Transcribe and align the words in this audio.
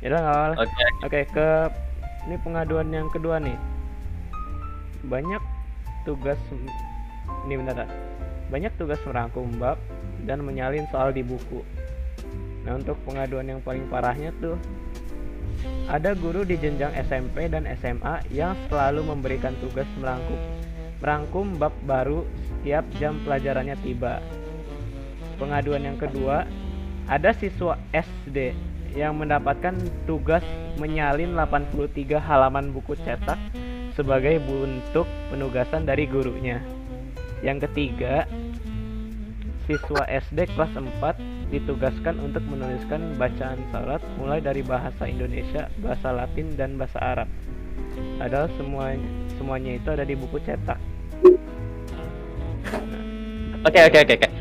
Ya 0.00 0.16
nggak 0.16 0.24
apa-apa. 0.24 0.64
Oke. 0.64 0.84
Oke, 1.04 1.20
ke 1.28 1.48
ini 2.28 2.36
pengaduan 2.40 2.88
yang 2.88 3.08
kedua 3.12 3.36
nih. 3.36 3.56
Banyak 5.04 5.42
tugas 6.08 6.40
ini 7.44 7.54
bentar. 7.60 7.84
Banyak 8.48 8.72
tugas 8.80 9.00
merangkum 9.04 9.52
bab 9.60 9.76
dan 10.24 10.40
menyalin 10.40 10.88
soal 10.88 11.12
di 11.12 11.20
buku. 11.20 11.60
Nah, 12.64 12.76
untuk 12.76 12.96
pengaduan 13.08 13.48
yang 13.48 13.60
paling 13.64 13.88
parahnya 13.88 14.32
tuh 14.40 14.56
ada 15.88 16.16
guru 16.16 16.44
di 16.48 16.56
jenjang 16.56 16.92
SMP 16.96 17.48
dan 17.48 17.68
SMA 17.76 18.24
yang 18.32 18.56
selalu 18.68 19.04
memberikan 19.04 19.52
tugas 19.60 19.88
merangkum 20.00 20.36
merangkum 21.00 21.56
bab 21.56 21.72
baru 21.88 22.28
setiap 22.44 22.84
jam 23.00 23.16
pelajarannya 23.24 23.76
tiba. 23.80 24.20
Pengaduan 25.40 25.88
yang 25.88 25.96
kedua, 25.96 26.44
ada 27.08 27.32
siswa 27.32 27.80
SD 27.96 28.52
yang 28.94 29.18
mendapatkan 29.18 29.76
tugas 30.04 30.42
menyalin 30.76 31.36
83 31.36 32.18
halaman 32.18 32.74
buku 32.74 32.98
cetak 33.00 33.38
sebagai 33.94 34.40
bentuk 34.42 35.06
penugasan 35.28 35.86
dari 35.86 36.08
gurunya. 36.08 36.62
Yang 37.40 37.70
ketiga, 37.70 38.26
siswa 39.70 40.02
SD 40.08 40.50
kelas 40.56 40.72
4 40.74 41.52
ditugaskan 41.54 42.18
untuk 42.22 42.42
menuliskan 42.46 43.14
bacaan 43.18 43.58
salat 43.74 44.02
mulai 44.18 44.38
dari 44.38 44.62
bahasa 44.62 45.06
Indonesia, 45.06 45.66
bahasa 45.82 46.14
Latin, 46.14 46.54
dan 46.54 46.78
bahasa 46.78 46.98
Arab. 47.02 47.28
Padahal 48.18 48.46
semuanya 48.54 49.02
semuanya 49.34 49.72
itu 49.76 49.88
ada 49.90 50.04
di 50.06 50.14
buku 50.14 50.38
cetak. 50.42 50.78
Oke 53.60 53.80
oke 53.84 53.98
oke 54.04 54.14
oke. 54.16 54.39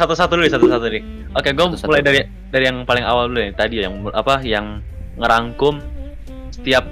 Satu-satu 0.00 0.32
dulu 0.32 0.48
satu-satu 0.48 0.86
nih. 0.88 1.04
Oke, 1.36 1.52
gue 1.52 1.66
mulai 1.84 2.00
dari 2.00 2.20
dari 2.48 2.64
yang 2.64 2.88
paling 2.88 3.04
awal 3.04 3.28
dulu 3.28 3.44
nih 3.44 3.52
tadi 3.52 3.84
yang 3.84 4.00
apa 4.16 4.40
yang 4.40 4.80
ngerangkum 5.20 5.76
setiap 6.48 6.88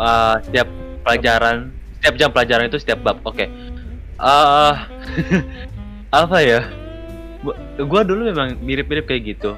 uh, 0.00 0.40
setiap 0.40 0.64
pelajaran 1.04 1.68
setiap 2.00 2.14
jam 2.16 2.30
pelajaran 2.32 2.72
itu 2.72 2.80
setiap 2.80 3.04
bab. 3.04 3.20
Oke. 3.28 3.52
Eh 4.16 4.76
apa 6.24 6.36
ya? 6.40 6.64
Gua 7.84 8.00
dulu 8.00 8.32
memang 8.32 8.56
mirip-mirip 8.64 9.04
kayak 9.04 9.36
gitu. 9.36 9.52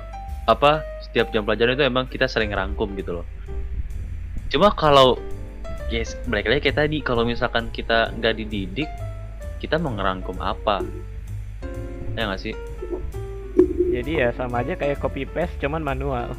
Apa 0.51 0.83
setiap 1.07 1.31
jam 1.31 1.47
pelajaran 1.47 1.79
itu 1.79 1.87
emang 1.87 2.11
kita 2.11 2.27
sering 2.27 2.51
ngerangkum 2.51 2.91
gitu 2.99 3.23
loh. 3.23 3.27
Cuma 4.51 4.75
kalau 4.75 5.15
yes, 5.95 6.19
balik 6.27 6.51
lagi 6.51 6.67
kayak 6.67 6.91
tadi 6.91 6.99
kalau 7.07 7.23
misalkan 7.23 7.71
kita 7.71 8.11
nggak 8.19 8.35
dididik, 8.35 8.91
kita 9.63 9.79
mau 9.79 9.95
ngerangkum 9.95 10.43
apa? 10.43 10.83
Ya 12.19 12.27
nggak 12.27 12.43
sih? 12.43 12.55
Jadi 13.91 14.23
ya 14.23 14.31
sama 14.33 14.63
aja 14.63 14.79
kayak 14.79 15.03
copy 15.03 15.27
paste 15.27 15.59
cuman 15.59 15.83
manual. 15.83 16.31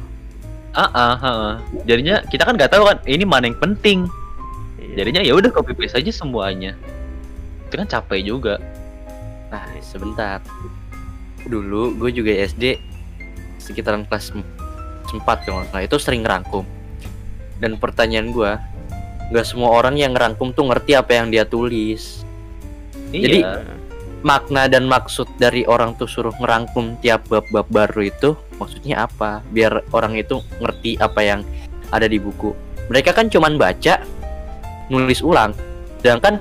Ah, 0.72 0.88
ah, 0.88 1.14
ah, 1.14 1.16
ah. 1.20 1.54
Jadinya 1.84 2.24
kita 2.32 2.48
kan 2.48 2.56
nggak 2.56 2.72
tahu 2.72 2.88
kan 2.88 2.96
ini 3.04 3.28
mana 3.28 3.44
yang 3.52 3.60
penting. 3.60 4.08
Iya. 4.80 5.04
Jadinya 5.04 5.20
ya 5.20 5.32
udah 5.36 5.52
copy 5.52 5.76
paste 5.76 6.00
aja 6.00 6.08
semuanya. 6.08 6.72
Itu 7.68 7.76
kan 7.76 7.84
capek 7.84 8.20
juga. 8.24 8.56
Nah, 9.52 9.68
sebentar. 9.84 10.40
Dulu 11.44 12.00
gue 12.00 12.10
juga 12.10 12.32
SD 12.32 12.80
sekitaran 13.60 14.08
kelas 14.08 14.32
4 14.32 14.40
kalau 15.44 15.60
salah 15.68 15.84
itu 15.84 15.96
sering 16.00 16.24
ngerangkum. 16.24 16.64
Dan 17.60 17.76
pertanyaan 17.76 18.32
gue, 18.32 18.52
nggak 19.28 19.44
semua 19.44 19.76
orang 19.76 20.00
yang 20.00 20.16
ngerangkum 20.16 20.56
tuh 20.56 20.64
ngerti 20.72 20.96
apa 20.96 21.20
yang 21.20 21.28
dia 21.28 21.44
tulis. 21.44 22.24
Jadi- 23.12 23.44
Iya. 23.44 23.76
Makna 24.22 24.66
dan 24.66 24.86
maksud 24.86 25.26
dari 25.36 25.66
orang 25.66 25.94
tuh 25.94 26.06
suruh 26.06 26.30
ngerangkum 26.32 26.98
tiap 26.98 27.26
bab-bab 27.26 27.66
baru 27.66 28.06
itu 28.06 28.30
maksudnya 28.56 29.04
apa? 29.04 29.42
Biar 29.44 29.82
orang 29.90 30.14
itu 30.14 30.38
ngerti 30.56 30.94
apa 30.96 31.20
yang 31.20 31.40
ada 31.90 32.06
di 32.06 32.16
buku. 32.16 32.54
Mereka 32.86 33.10
kan 33.10 33.26
cuman 33.26 33.58
baca, 33.58 33.98
nulis 34.86 35.18
ulang. 35.20 35.50
Sedangkan 35.98 36.38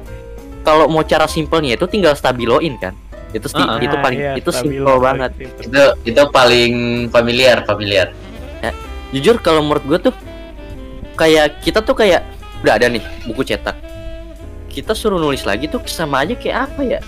kalau 0.61 0.85
mau 0.85 1.01
cara 1.01 1.25
simpelnya 1.25 1.73
itu 1.73 1.85
tinggal 1.85 2.13
stabiloin 2.13 2.77
kan. 2.77 2.93
Itu 3.31 3.47
sti- 3.47 3.63
Ah, 3.63 3.75
ah. 3.75 3.81
itu 3.81 3.95
Nah, 3.95 4.03
paling 4.03 4.19
iya, 4.19 4.31
itu 4.35 4.49
paling 4.51 4.71
banget. 5.01 5.31
simple. 5.33 5.63
itu 5.63 5.81
itu 6.05 6.21
paling 6.29 6.73
familiar 7.07 7.57
familiar 7.63 8.07
jujur 9.11 9.35
kalau 9.39 9.59
menurut 9.59 9.83
gue 9.83 9.99
tuh 10.01 10.15
kayak 11.13 11.59
kita 11.59 11.79
tuh 11.79 11.91
kayak 11.91 12.23
udah 12.63 12.79
ada 12.79 12.87
nih 12.87 13.03
buku 13.27 13.43
cetak 13.43 13.75
kita 14.67 14.95
suruh 14.95 15.19
nulis 15.19 15.43
lagi 15.43 15.67
tuh 15.67 15.83
sama 15.83 16.23
aja 16.23 16.31
kayak 16.31 16.71
apa 16.71 16.81
ya 16.81 16.99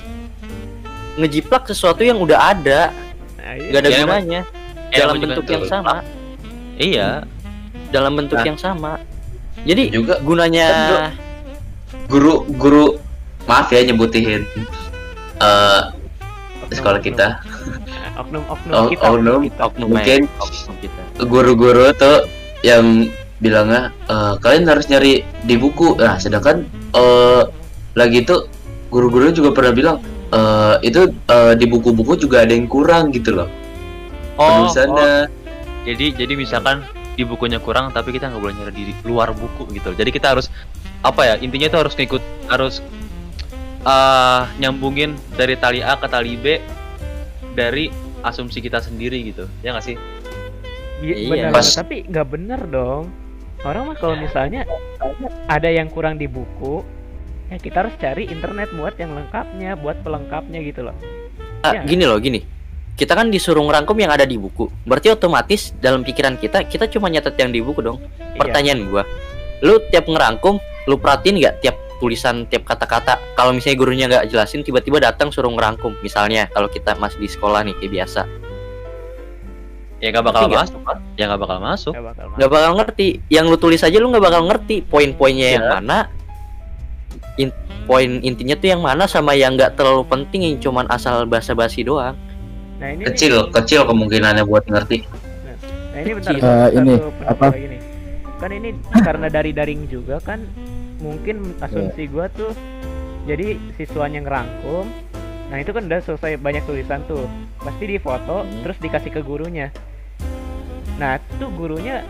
ngejiplak 1.16 1.64
sesuatu 1.66 2.02
yang 2.02 2.18
udah 2.18 2.52
ada 2.52 2.90
Nah, 3.36 3.54
iya. 3.54 3.70
gak 3.70 3.80
ada 3.80 3.90
Ya, 3.90 3.98
gunanya 4.00 4.42
Ya, 4.88 4.98
dalam 5.00 5.16
bentuk 5.20 5.46
yang 5.46 5.66
sama 5.66 5.94
Iya. 6.76 7.10
dalam 7.90 8.14
bentuk 8.16 8.38
Nah. 8.38 8.46
yang 8.46 8.58
sama 8.58 8.92
jadi 9.62 9.84
juga 9.90 10.18
gunanya 10.20 10.68
guru 12.06 12.44
guru 12.52 12.98
maaf 13.44 13.70
ya 13.70 13.84
nyebutin 13.84 14.44
eh 15.38 15.82
sekolah 16.70 17.00
kita 17.00 17.38
oknum-oknum 18.20 18.74
Oh, 18.74 18.86
kita, 18.88 19.06
oknum. 19.08 19.40
kita. 19.44 19.62
oknum 19.64 19.88
mungkin 19.90 20.20
ya, 20.24 20.40
oknum 20.40 20.76
kita 20.80 21.02
guru-guru 21.24 21.86
tuh 21.94 22.26
yang 22.62 23.06
bilangnya 23.38 23.92
"Eh, 24.06 24.34
kalian 24.40 24.66
harus 24.66 24.88
nyari 24.88 25.14
di 25.44 25.56
buku 25.56 25.94
nah 25.96 26.16
sedangkan 26.16 26.66
eh 26.92 27.42
lagi 27.94 28.22
itu 28.22 28.50
guru-guru 28.88 29.30
juga 29.30 29.52
pernah 29.52 29.70
bilang 29.72 29.98
"Eh, 30.34 30.76
itu 30.90 31.02
eh, 31.14 31.54
di 31.54 31.66
buku-buku 31.70 32.18
juga 32.18 32.42
ada 32.42 32.52
yang 32.52 32.66
kurang 32.66 33.14
gitu 33.14 33.38
loh 33.38 33.50
Oh, 34.34 34.42
oh, 34.42 34.48
penulisannya 34.66 35.30
jadi 35.86 36.06
jadi 36.18 36.34
misalkan 36.34 36.82
di 37.14 37.22
bukunya 37.22 37.62
kurang 37.62 37.94
tapi 37.94 38.10
kita 38.10 38.34
nggak 38.34 38.42
boleh 38.42 38.56
nyari 38.58 38.74
di 38.74 38.94
luar 39.06 39.30
buku 39.38 39.70
gitu. 39.78 39.94
Jadi 39.94 40.10
kita 40.10 40.34
harus 40.34 40.50
apa 41.06 41.22
ya? 41.22 41.36
Intinya 41.38 41.70
itu 41.70 41.78
harus 41.78 41.94
ngikut 41.94 42.24
harus 42.50 42.82
eh 43.84 44.42
nyambungin 44.58 45.14
dari 45.36 45.54
tali 45.54 45.86
A 45.86 45.94
ke 45.94 46.08
tali 46.10 46.34
B 46.34 46.58
dari 47.54 47.94
asumsi 48.24 48.64
kita 48.64 48.82
sendiri 48.82 49.22
gitu. 49.30 49.46
Ya 49.62 49.76
nggak 49.78 49.86
sih? 49.86 49.96
Iya, 51.04 51.16
Iya. 51.20 51.30
benar, 51.30 51.52
Pas- 51.52 51.68
benar. 51.70 51.80
tapi 51.84 51.96
nggak 52.08 52.28
bener 52.32 52.62
dong. 52.72 53.04
Orang 53.62 53.92
mah 53.92 53.98
kalau 54.00 54.16
misalnya 54.18 54.66
ada 55.46 55.70
yang 55.70 55.88
kurang 55.88 56.18
di 56.18 56.26
buku, 56.26 56.82
ya 57.48 57.58
kita 57.58 57.78
harus 57.80 57.96
cari 57.96 58.24
internet 58.26 58.72
buat 58.72 58.96
yang 58.96 59.12
lengkapnya, 59.14 59.76
buat 59.76 60.00
pelengkapnya 60.00 60.60
gitu 60.62 60.84
loh. 60.84 60.96
Ah, 61.60 61.74
Iya. 61.74 61.82
gini 61.86 62.04
loh 62.04 62.20
gini 62.20 62.44
kita 62.94 63.16
kan 63.16 63.28
disuruh 63.28 63.64
ngerangkum 63.64 63.96
yang 63.96 64.12
ada 64.12 64.22
di 64.22 64.36
buku 64.36 64.68
berarti 64.84 65.10
otomatis 65.10 65.74
dalam 65.76 66.04
pikiran 66.04 66.36
kita 66.36 66.62
kita 66.64 66.86
cuma 66.86 67.08
nyatet 67.08 67.34
yang 67.36 67.50
di 67.50 67.58
buku 67.58 67.80
dong 67.80 67.98
Iya. 67.98 68.36
pertanyaan 68.38 68.80
gua 68.86 69.02
lu 69.62 69.80
tiap 69.88 70.06
ngerangkum 70.06 70.60
lu 70.86 70.96
perhatiin 70.96 71.40
nggak 71.40 71.56
tiap 71.60 71.74
tulisan 71.98 72.44
tiap 72.46 72.64
kata-kata 72.64 73.16
kalau 73.34 73.50
misalnya 73.50 73.78
gurunya 73.80 74.06
nggak 74.06 74.28
jelasin 74.28 74.60
tiba-tiba 74.60 75.00
datang 75.00 75.32
suruh 75.32 75.50
ngerangkum 75.50 75.96
misalnya 76.00 76.52
kalau 76.52 76.68
kita 76.68 76.94
masih 76.96 77.18
di 77.18 77.30
sekolah 77.30 77.64
nih 77.64 77.74
kayak 77.76 77.92
biasa 77.94 78.22
Ya 79.98 80.12
nggak 80.12 80.26
bakal 80.26 80.42
Ngerti 80.42 80.52
nggak? 80.52 80.64
masuk 80.68 80.82
kan? 80.84 80.98
Ya 81.16 81.24
nggak 81.24 81.42
bakal 81.42 81.58
masuk. 81.64 81.94
Nggak 81.96 82.06
bakal 82.12 82.26
bakal 82.52 82.72
ngerti 82.76 83.08
yang 83.30 83.46
lu 83.48 83.56
tulis 83.56 83.80
aja 83.80 83.96
lu 83.96 84.12
nggak 84.12 84.20
bakal 84.22 84.42
ngerti 84.44 84.84
poin-poinnya 84.84 85.48
yang 85.50 85.64
Iya. 85.64 85.74
mana 85.74 85.98
poin 87.84 88.20
intinya 88.20 88.54
tuh 88.54 88.70
yang 88.70 88.82
mana 88.82 89.06
sama 89.06 89.34
yang 89.34 89.54
nggak 89.54 89.76
terlalu 89.76 90.04
penting 90.06 90.42
yang 90.44 90.56
cuman 90.60 90.86
asal 90.88 91.24
basa-basi 91.24 91.82
doang 91.82 92.16
Nah 92.78 92.90
ini 92.90 93.02
nih, 93.02 93.06
kecil 93.10 93.48
kecil 93.50 93.86
kemungkinannya 93.86 94.44
buat 94.44 94.66
ngerti 94.66 95.06
nah 95.94 96.00
ini 96.00 96.12
bentar 96.12 96.32
Eh, 96.34 96.40
satu 96.42 96.74
ini, 96.74 96.94
apa? 97.24 97.46
nih. 97.54 97.82
Kan 98.36 98.50
ini 98.52 98.70
karena 98.98 99.28
dari 99.30 99.52
daring 99.52 99.86
juga 99.88 100.18
kan 100.20 100.42
mungkin 100.98 101.54
asumsi 101.60 102.10
gua 102.10 102.28
tuh 102.28 102.50
jadi 103.24 103.56
siswanya 103.74 104.20
ngerangkum. 104.20 104.90
Nah 105.48 105.58
itu 105.58 105.70
kan 105.70 105.86
udah 105.86 106.02
selesai 106.02 106.36
banyak 106.36 106.66
tulisan 106.66 107.06
tuh, 107.06 107.24
pasti 107.56 107.86
difoto 107.86 108.42
Hmm. 108.42 108.66
terus 108.66 108.76
dikasih 108.82 109.12
ke 109.12 109.22
gurunya. 109.22 109.70
Nah 110.98 111.22
tuh 111.38 111.48
gurunya 111.52 112.02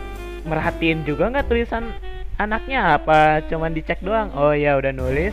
merhatiin 0.42 1.04
juga 1.04 1.28
nggak 1.28 1.46
tulisan 1.46 1.92
anaknya 2.34 2.98
apa 2.98 3.44
cuman 3.46 3.70
dicek 3.70 4.00
doang 4.00 4.28
oh 4.34 4.50
ya 4.50 4.74
udah 4.74 4.90
nulis 4.90 5.30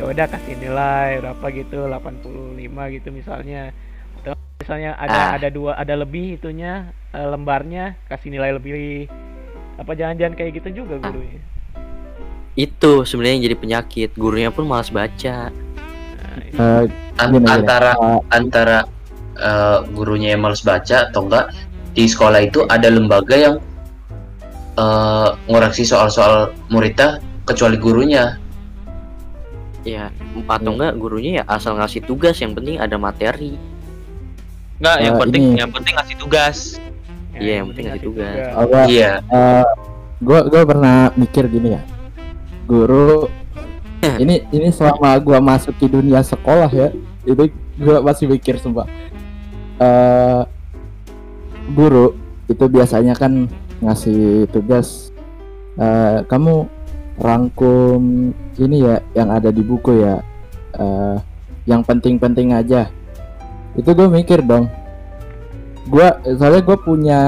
ya 0.00 0.08
udah 0.08 0.26
kasih 0.26 0.56
nilai 0.56 1.20
berapa 1.20 1.46
gitu 1.52 1.84
85 1.84 2.64
gitu 2.96 3.08
misalnya. 3.12 3.68
Atau 4.16 4.32
misalnya 4.58 4.96
ada 4.96 5.12
Ah. 5.12 5.30
ada 5.36 5.48
dua 5.52 5.76
ada 5.76 5.92
lebih 5.92 6.40
itunya 6.40 6.88
eh, 7.12 7.28
lembarnya 7.28 8.00
kasih 8.08 8.32
nilai 8.32 8.56
lebih. 8.56 9.12
Apa 9.76 9.92
jangan-jangan 9.92 10.34
kayak 10.34 10.56
gitu 10.56 10.84
juga 10.84 10.96
Ah. 10.96 11.12
gurunya? 11.12 11.40
Itu 12.56 13.04
sebenarnya 13.04 13.34
yang 13.36 13.44
jadi 13.52 13.58
penyakit. 13.60 14.10
Gurunya 14.16 14.48
pun 14.48 14.64
malas 14.64 14.88
baca. 14.88 15.52
Nah. 16.56 16.80
Eh, 16.80 16.84
An- 17.20 17.44
antara 17.44 17.92
Eh, 17.92 18.20
antara 18.32 18.78
eh, 19.36 19.78
gurunya 19.92 20.32
yang 20.32 20.40
males 20.40 20.64
baca 20.64 21.12
atau 21.12 21.28
enggak 21.28 21.52
di 21.92 22.08
sekolah 22.08 22.40
itu 22.40 22.64
ada 22.64 22.88
lembaga 22.88 23.36
yang 23.36 23.60
eh, 24.80 25.28
ngoreksi 25.44 25.84
soal-soal 25.84 26.56
muridnya 26.72 27.20
kecuali 27.44 27.76
gurunya 27.76 28.39
ya 29.90 30.04
atau 30.46 30.70
enggak 30.74 30.94
gurunya 30.94 31.30
ya 31.40 31.44
asal 31.46 31.74
ngasih 31.74 32.02
tugas 32.02 32.38
yang 32.38 32.54
penting 32.54 32.78
ada 32.78 32.94
materi. 32.94 33.58
Nggak, 34.78 34.96
yang 34.98 35.14
Eh, 35.14 35.20
penting 35.20 35.42
ini- 35.44 35.58
yang 35.58 35.70
penting 35.70 35.94
ngasih 35.94 36.16
tugas. 36.16 36.58
iya, 37.36 37.52
yang 37.60 37.66
penting 37.68 37.84
ngasih 37.88 38.04
tugas. 38.04 38.34
iya. 38.88 39.10
Eh, 39.20 39.66
gua 40.20 40.40
gua 40.46 40.62
pernah 40.64 40.96
mikir 41.14 41.44
gini 41.46 41.76
ya. 41.76 41.82
Guru 42.64 43.28
ini 44.16 44.46
ini 44.48 44.68
selama 44.70 45.12
gua 45.20 45.38
masuk 45.38 45.76
di 45.76 45.86
dunia 45.86 46.22
sekolah 46.22 46.70
ya 46.70 46.88
itu 47.22 47.52
gua 47.76 48.00
masih 48.00 48.24
mikir 48.26 48.56
sumpah. 48.56 48.88
Eh 49.76 50.40
guru 51.70 52.16
itu 52.46 52.64
biasanya 52.66 53.14
kan 53.14 53.46
ngasih 53.80 54.48
tugas 54.48 55.12
eh 55.76 56.24
kamu 56.26 56.66
rangkum 57.20 58.32
ini 58.56 58.76
ya 58.80 58.96
yang 59.12 59.28
ada 59.28 59.52
di 59.52 59.60
buku 59.60 60.00
ya. 60.00 60.24
Eh 60.74 61.16
yang 61.68 61.84
penting-penting 61.84 62.56
aja. 62.56 62.88
Itu 63.76 63.92
gue 63.92 64.08
mikir 64.08 64.40
dong. 64.42 64.66
Gua 65.86 66.18
soalnya 66.24 66.64
gue 66.64 66.78
punya 66.80 67.20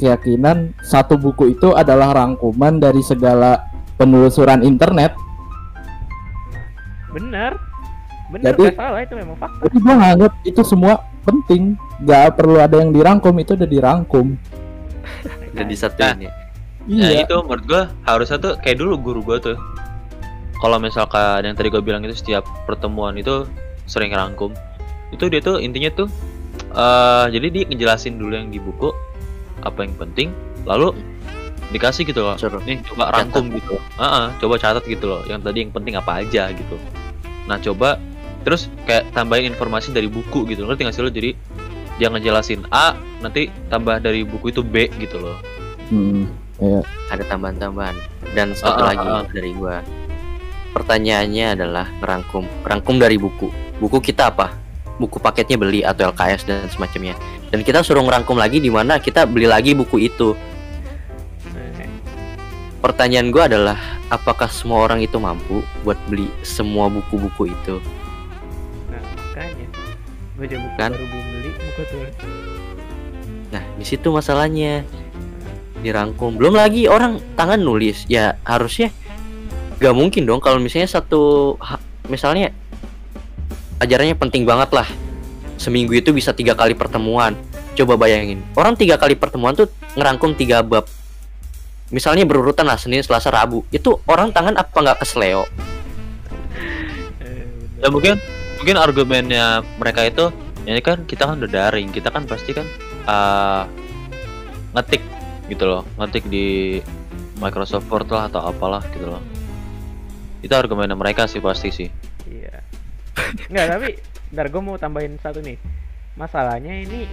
keyakinan 0.00 0.72
satu 0.80 1.20
buku 1.20 1.52
itu 1.52 1.76
adalah 1.76 2.16
rangkuman 2.16 2.80
dari 2.80 3.04
segala 3.04 3.60
penelusuran 4.00 4.64
internet. 4.64 5.12
Bener. 7.12 7.60
Bener 8.30 8.54
Jadi- 8.54 8.72
nggak 8.72 8.78
salah 8.78 9.00
itu 9.02 9.14
memang 9.18 9.36
fakta. 9.36 9.60
jadi 9.68 9.76
gue 9.82 9.94
nganggap 10.00 10.32
itu 10.48 10.62
semua 10.64 10.94
penting. 11.26 11.62
Gak 12.00 12.40
perlu 12.40 12.56
ada 12.56 12.80
yang 12.80 12.94
dirangkum 12.96 13.36
itu 13.36 13.52
udah 13.52 13.68
dirangkum. 13.68 14.26
Udah 15.52 15.66
disatuin 15.66 16.30
ya 16.30 16.32
Nah 16.90 17.06
iya 17.06 17.22
itu 17.22 17.36
menurut 17.46 17.64
gua 17.70 17.82
harusnya 18.02 18.42
tuh 18.42 18.58
kayak 18.58 18.82
dulu 18.82 18.98
guru 18.98 19.20
gua 19.22 19.38
tuh. 19.38 19.54
Kalau 20.58 20.76
misalkan 20.82 21.46
yang 21.46 21.54
tadi 21.54 21.70
gua 21.70 21.78
bilang 21.78 22.02
itu 22.02 22.18
setiap 22.18 22.42
pertemuan 22.66 23.14
itu 23.14 23.46
sering 23.86 24.10
rangkum. 24.10 24.50
Itu 25.14 25.30
dia 25.30 25.38
tuh 25.38 25.62
intinya 25.62 25.88
tuh 25.94 26.10
eh 26.74 27.26
jadi 27.30 27.46
dia 27.50 27.62
ngejelasin 27.70 28.18
dulu 28.18 28.34
yang 28.34 28.50
di 28.50 28.58
buku 28.58 28.90
apa 29.62 29.86
yang 29.86 29.94
penting, 29.94 30.34
lalu 30.66 30.92
dikasih 31.70 32.02
gitu 32.02 32.26
loh. 32.26 32.34
Suruh. 32.34 32.58
Nih 32.66 32.82
coba 32.82 33.14
rangkum 33.14 33.54
gitu. 33.54 33.78
Heeh, 33.94 34.26
coba 34.42 34.54
catat 34.58 34.82
gitu 34.90 35.06
loh. 35.06 35.22
Yang 35.30 35.46
tadi 35.46 35.58
yang 35.62 35.70
penting 35.70 35.94
apa 35.94 36.26
aja 36.26 36.50
gitu. 36.50 36.76
Nah 37.46 37.62
coba 37.62 38.02
terus 38.42 38.66
kayak 38.88 39.06
tambahin 39.14 39.54
informasi 39.54 39.94
dari 39.94 40.10
buku 40.10 40.42
gitu. 40.50 40.66
Ngerti 40.66 40.82
nggak 40.82 40.96
sih 40.96 41.02
lo? 41.06 41.10
Jadi 41.12 41.30
dia 42.00 42.08
ngejelasin 42.08 42.64
A, 42.72 42.96
nanti 43.20 43.52
tambah 43.68 44.00
dari 44.00 44.24
buku 44.24 44.48
itu 44.50 44.64
B 44.64 44.88
gitu 44.96 45.20
loh. 45.20 45.36
Hmm, 45.92 46.24
ada 47.08 47.22
tambahan-tambahan. 47.24 47.96
Dan 48.36 48.52
satu 48.52 48.84
ah, 48.84 48.88
lagi 48.92 49.06
ah. 49.08 49.24
dari 49.32 49.50
gua. 49.56 49.80
Pertanyaannya 50.70 51.46
adalah 51.58 51.86
ngerangkum 51.98 52.44
rangkum 52.62 52.96
dari 53.00 53.16
buku. 53.18 53.50
Buku 53.82 53.98
kita 53.98 54.30
apa? 54.30 54.54
Buku 55.00 55.18
paketnya 55.18 55.56
beli 55.56 55.80
atau 55.82 56.12
LKS 56.12 56.46
dan 56.46 56.68
semacamnya. 56.68 57.16
Dan 57.50 57.66
kita 57.66 57.82
suruh 57.82 58.04
ngerangkum 58.04 58.38
lagi 58.38 58.62
di 58.62 58.70
mana 58.70 59.00
kita 59.00 59.26
beli 59.26 59.48
lagi 59.48 59.74
buku 59.74 60.06
itu. 60.06 60.36
Pertanyaan 62.80 63.28
gua 63.28 63.44
adalah 63.44 63.76
apakah 64.08 64.48
semua 64.48 64.84
orang 64.84 65.04
itu 65.04 65.16
mampu 65.20 65.60
buat 65.84 65.96
beli 66.08 66.28
semua 66.40 66.88
buku-buku 66.88 67.52
itu? 67.52 67.76
Nah 68.88 69.02
makanya. 69.04 69.66
Baca 70.36 70.56
buku 70.56 70.76
Kan? 70.76 70.90
baru 70.96 71.06
beli 71.08 71.50
buku 71.56 71.82
tuh. 71.88 72.00
Nah 73.50 73.64
di 73.76 73.84
situ 73.84 74.08
masalahnya 74.08 74.86
dirangkum. 75.80 76.36
Belum 76.36 76.54
lagi 76.54 76.86
orang 76.86 77.18
tangan 77.34 77.60
nulis. 77.60 78.04
Ya 78.06 78.36
harusnya 78.44 78.92
gak 79.80 79.96
mungkin 79.96 80.28
dong 80.28 80.44
kalau 80.44 80.60
misalnya 80.60 80.92
satu 80.92 81.56
misalnya 82.06 82.52
ajarannya 83.80 84.16
penting 84.16 84.44
banget 84.44 84.70
lah. 84.76 84.88
Seminggu 85.60 85.92
itu 85.92 86.12
bisa 86.12 86.32
tiga 86.32 86.56
kali 86.56 86.72
pertemuan. 86.76 87.36
Coba 87.76 87.96
bayangin 87.96 88.44
orang 88.56 88.76
tiga 88.76 89.00
kali 89.00 89.16
pertemuan 89.16 89.56
tuh 89.56 89.68
ngerangkum 89.96 90.36
tiga 90.36 90.60
bab. 90.60 90.84
Misalnya 91.90 92.22
berurutan 92.22 92.70
lah 92.70 92.78
Senin 92.78 93.02
Selasa 93.02 93.34
Rabu. 93.34 93.66
Itu 93.74 93.98
orang 94.06 94.30
tangan 94.30 94.54
apa 94.54 94.72
nggak 94.72 95.00
kesleo? 95.02 95.48
Ya 97.80 97.88
mungkin 97.88 98.20
mungkin 98.60 98.76
argumennya 98.76 99.64
mereka 99.80 100.04
itu 100.04 100.28
ya 100.68 100.76
ini 100.76 100.84
kan 100.84 101.02
kita 101.08 101.26
kan 101.26 101.40
udah 101.40 101.50
daring. 101.50 101.90
Kita 101.90 102.12
kan 102.12 102.28
pasti 102.28 102.52
kan 102.52 102.68
uh, 103.08 103.64
ngetik 104.76 105.02
gitu 105.50 105.66
loh 105.66 105.82
ngetik 105.98 106.30
di 106.30 106.78
Microsoft 107.42 107.90
Word 107.90 108.08
lah 108.08 108.30
atau 108.30 108.46
apalah 108.46 108.86
gitu 108.94 109.10
loh 109.10 109.22
itu 110.40 110.54
argumennya 110.54 110.96
mereka 110.96 111.26
sih 111.26 111.42
pasti 111.42 111.68
sih 111.74 111.90
Iya. 112.30 112.56
Enggak, 113.50 113.66
tapi 113.76 113.88
ntar 114.30 114.46
gue 114.48 114.62
mau 114.62 114.78
tambahin 114.78 115.18
satu 115.18 115.42
nih. 115.42 115.58
Masalahnya 116.14 116.74
ini 116.86 117.10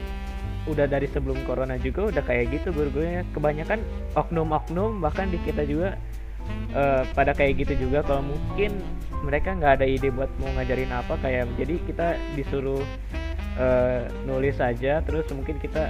udah 0.67 0.83
dari 0.83 1.07
sebelum 1.07 1.39
corona 1.47 1.79
juga 1.79 2.11
udah 2.13 2.23
kayak 2.23 2.53
gitu 2.53 2.69
guru-gurunya. 2.71 3.25
Kebanyakan 3.33 3.81
oknum-oknum 4.13 5.01
bahkan 5.01 5.27
di 5.33 5.41
kita 5.41 5.65
juga 5.65 5.97
eh, 6.71 7.03
pada 7.17 7.33
kayak 7.33 7.65
gitu 7.65 7.89
juga 7.89 8.05
kalau 8.05 8.23
mungkin 8.23 8.77
mereka 9.25 9.57
nggak 9.57 9.81
ada 9.81 9.85
ide 9.89 10.13
buat 10.13 10.29
mau 10.37 10.53
ngajarin 10.53 10.93
apa 10.93 11.17
kayak 11.19 11.49
jadi 11.57 11.75
kita 11.89 12.07
disuruh 12.37 12.85
eh, 13.57 14.05
nulis 14.29 14.55
saja 14.61 15.01
terus 15.01 15.25
mungkin 15.33 15.57
kita 15.57 15.89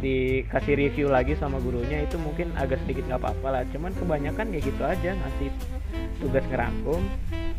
dikasih 0.00 0.74
review 0.76 1.06
lagi 1.12 1.36
sama 1.36 1.60
gurunya 1.60 2.04
itu 2.04 2.16
mungkin 2.16 2.52
agak 2.56 2.80
sedikit 2.84 3.04
nggak 3.06 3.20
apa-apa 3.20 3.48
lah. 3.52 3.62
Cuman 3.72 3.92
kebanyakan 3.94 4.52
ya 4.56 4.60
gitu 4.64 4.82
aja 4.82 5.10
ngasih 5.14 5.48
tugas 6.20 6.44
ngerangkum 6.48 7.00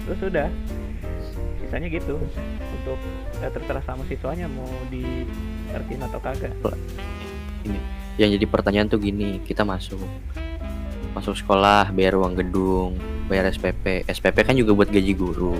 terus 0.05 0.19
udah. 0.25 0.49
Sisanya 1.61 1.87
gitu 1.87 2.17
untuk 2.81 2.99
ya, 3.39 3.47
terserah 3.53 3.83
sama 3.85 4.03
siswanya 4.09 4.49
mau 4.49 4.67
diartiin 4.89 6.01
atau 6.03 6.19
kagak. 6.19 6.51
Yang 8.19 8.29
jadi 8.41 8.45
pertanyaan 8.49 8.89
tuh 8.91 8.99
gini 8.99 9.39
kita 9.45 9.63
masuk 9.63 10.01
masuk 11.11 11.35
sekolah 11.35 11.91
bayar 11.91 12.15
uang 12.15 12.39
gedung 12.39 12.95
bayar 13.27 13.51
SPP 13.51 14.07
SPP 14.07 14.37
kan 14.47 14.55
juga 14.55 14.75
buat 14.75 14.89
gaji 14.91 15.13
guru. 15.15 15.55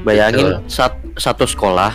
Bayangin 0.00 0.64
sat- 0.64 0.96
satu 1.16 1.44
sekolah 1.44 1.92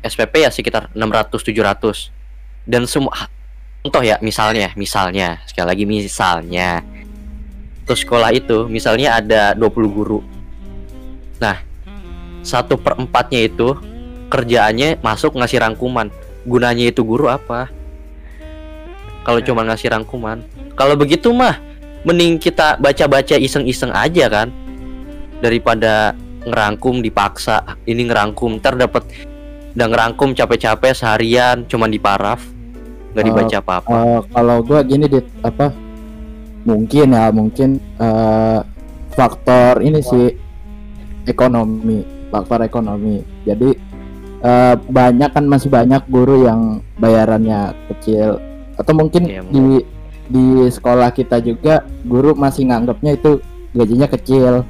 SPP 0.00 0.44
ya 0.44 0.50
sekitar 0.52 0.88
600 0.96 1.40
700 1.40 2.15
dan 2.66 2.82
semua 2.84 3.30
contoh 3.86 4.02
ya 4.02 4.18
misalnya 4.18 4.74
misalnya 4.74 5.38
sekali 5.46 5.66
lagi 5.70 5.84
misalnya. 5.86 6.82
Terus 7.86 8.02
sekolah 8.02 8.34
itu 8.34 8.66
misalnya 8.66 9.22
ada 9.22 9.54
20 9.54 9.70
guru. 9.94 10.18
Nah 11.38 11.62
satu 12.42 12.74
per 12.74 12.98
empatnya 12.98 13.46
itu 13.46 13.78
kerjaannya 14.26 14.98
masuk 14.98 15.38
ngasih 15.38 15.62
rangkuman. 15.62 16.10
Gunanya 16.42 16.90
itu 16.90 17.06
guru 17.06 17.30
apa? 17.30 17.70
Kalau 19.22 19.38
cuma 19.38 19.62
ngasih 19.62 19.94
rangkuman. 19.94 20.42
Kalau 20.74 20.98
begitu 20.98 21.30
mah 21.30 21.62
mending 22.02 22.42
kita 22.42 22.74
baca-baca 22.82 23.38
iseng-iseng 23.38 23.94
aja 23.94 24.26
kan. 24.26 24.50
Daripada 25.38 26.18
ngerangkum 26.46 27.02
dipaksa 27.06 27.78
ini 27.86 28.06
ngerangkum 28.06 28.58
ntar 28.62 28.78
dapat 28.78 29.06
udah 29.74 29.86
ngerangkum 29.92 30.32
capek-capek 30.32 30.94
seharian 30.94 31.66
cuman 31.68 31.90
di 31.90 32.00
paraf 32.00 32.55
nggak 33.16 33.24
Oh, 33.24 33.28
dibaca 33.32 33.56
apa-apa. 33.64 33.96
Eh, 33.96 34.20
kalau 34.36 34.56
gua 34.60 34.84
gini 34.84 35.08
dit 35.08 35.24
apa? 35.40 35.72
Mungkin 36.68 37.16
ya 37.16 37.32
mungkin 37.32 37.80
eh, 37.80 38.60
faktor 39.16 39.80
ini 39.80 40.04
sih 40.04 40.28
ekonomi 41.24 42.04
faktor 42.28 42.60
ekonomi. 42.68 43.24
Jadi 43.48 43.72
eh, 44.44 44.74
banyak 44.76 45.30
kan 45.32 45.44
masih 45.48 45.72
banyak 45.72 46.04
guru 46.12 46.44
yang 46.44 46.84
bayarannya 47.00 47.72
kecil. 47.94 48.36
Atau 48.76 48.92
mungkin 48.92 49.24
Iya, 49.24 49.40
di 49.48 49.80
di 50.26 50.46
sekolah 50.68 51.14
kita 51.16 51.40
juga 51.40 51.86
guru 52.04 52.36
masih 52.36 52.68
nganggapnya 52.68 53.16
itu 53.16 53.40
gajinya 53.72 54.08
kecil. 54.12 54.66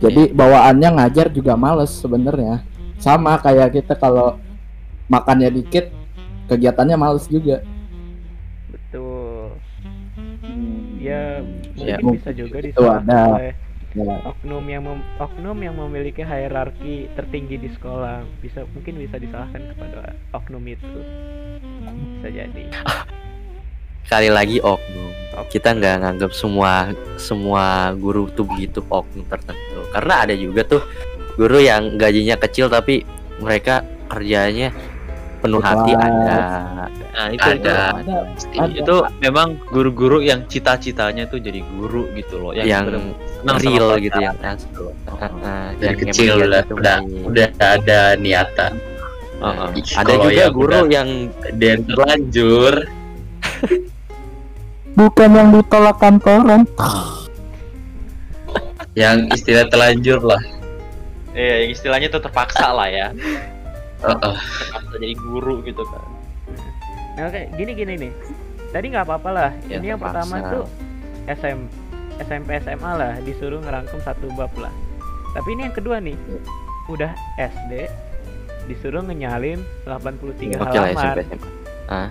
Jadi 0.00 0.32
bawaannya 0.32 0.88
ngajar 0.98 1.28
juga 1.30 1.54
males 1.54 1.92
sebenarnya. 1.92 2.64
Sama 2.96 3.36
kayak 3.38 3.76
kita 3.76 3.94
kalau 3.98 4.38
makannya 5.10 5.52
dikit 5.52 5.90
kegiatannya 6.48 6.96
males 6.96 7.26
juga 7.30 7.62
ya 11.02 11.42
Ya, 11.74 11.98
mungkin 11.98 12.16
bisa 12.16 12.30
juga 12.30 12.56
ada. 12.62 13.20
oleh 13.34 13.52
ya. 13.92 14.16
oknum 14.24 14.64
yang 14.64 14.82
mem- 14.82 15.06
oknum 15.18 15.58
yang 15.58 15.74
memiliki 15.76 16.22
hierarki 16.22 17.10
tertinggi 17.12 17.58
di 17.58 17.68
sekolah. 17.68 18.22
Bisa 18.38 18.62
mungkin 18.70 18.96
bisa 18.96 19.18
disalahkan 19.18 19.74
kepada 19.74 20.14
oknum 20.32 20.62
itu. 20.64 20.94
Bisa 22.16 22.28
jadi. 22.30 22.64
Sekali 24.06 24.28
lagi 24.28 24.58
oknum. 24.58 25.10
Kita 25.48 25.72
nggak 25.72 25.96
nganggap 26.00 26.32
semua 26.32 26.92
semua 27.16 27.92
guru 27.96 28.28
tuh 28.30 28.44
begitu 28.44 28.80
oknum 28.86 29.24
tertentu. 29.26 29.80
Karena 29.90 30.24
ada 30.24 30.34
juga 30.36 30.64
tuh 30.64 30.82
guru 31.34 31.58
yang 31.58 31.96
gajinya 31.96 32.36
kecil 32.36 32.68
tapi 32.68 33.04
mereka 33.40 33.80
kerjanya 34.12 34.68
penuh 35.40 35.58
hati 35.58 35.96
ada 35.96 36.86
nah 37.12 37.28
itu 37.28 37.44
Ada. 37.44 38.00
ada 38.00 38.16
Pasti. 38.32 38.56
ada. 38.56 38.72
itu 38.72 38.94
memang 39.20 39.60
guru-guru 39.68 40.24
yang 40.24 40.48
cita-citanya 40.48 41.28
tuh 41.28 41.44
jadi 41.44 41.60
guru 41.60 42.08
gitu 42.16 42.40
loh 42.40 42.56
yang, 42.56 42.64
yang 42.64 42.86
real 43.60 44.00
gitu 44.00 44.16
yang 44.16 44.32
asli. 44.40 44.88
Ah, 45.12 45.28
ah, 45.28 45.66
dari 45.76 45.92
yang 45.92 45.96
kecil 46.08 46.32
udah 46.40 46.64
udah 46.72 46.96
udah 47.28 47.48
ada 47.60 48.16
niatan. 48.16 48.80
Ih, 49.76 49.84
ada 49.98 50.12
juga 50.22 50.40
yang 50.46 50.54
guru 50.54 50.72
udah- 50.72 50.88
yang 50.88 51.08
dan 51.58 51.78
terlanjur 51.84 52.74
bukan 54.98 55.30
yang 55.34 55.48
ditolak 55.50 55.96
kantoran 55.98 56.62
yang 59.02 59.26
istilah 59.32 59.66
telanjur 59.68 60.20
lah 60.22 60.42
Iya, 61.32 61.64
yang 61.64 61.70
istilahnya 61.72 62.12
tuh 62.12 62.20
terpaksa 62.20 62.76
lah 62.76 62.92
ya. 62.92 63.08
Heeh. 64.04 64.36
Terpaksa 64.36 65.00
jadi 65.00 65.16
guru 65.16 65.64
gitu 65.64 65.80
kan. 65.88 66.04
Nah, 67.12 67.28
oke, 67.28 67.42
gini 67.54 67.72
gini 67.72 67.94
nih. 67.98 68.12
Tadi 68.72 68.86
nggak 68.88 69.04
apa-apa 69.04 69.30
lah. 69.30 69.50
Ya, 69.66 69.76
Ini 69.78 69.86
yang 69.92 70.00
terpaksa. 70.00 70.24
pertama 70.24 70.36
tuh 70.48 70.64
SM 71.28 71.58
SMP 72.18 72.48
SMA 72.60 72.90
lah 72.92 73.12
disuruh 73.20 73.60
ngerangkum 73.60 74.00
satu 74.00 74.32
bab 74.32 74.52
lah. 74.56 74.72
Tapi 75.32 75.48
ini 75.52 75.68
yang 75.68 75.76
kedua 75.76 75.96
nih. 75.98 76.16
Udah 76.88 77.12
SD 77.36 77.88
disuruh 78.64 79.02
ngenyalin 79.02 79.60
83 79.84 80.56
Oke 80.56 80.76
lah 80.78 80.88
halaman. 80.88 80.96
SMP 80.96 81.20
SMA. 81.28 81.48
Ah, 81.88 82.08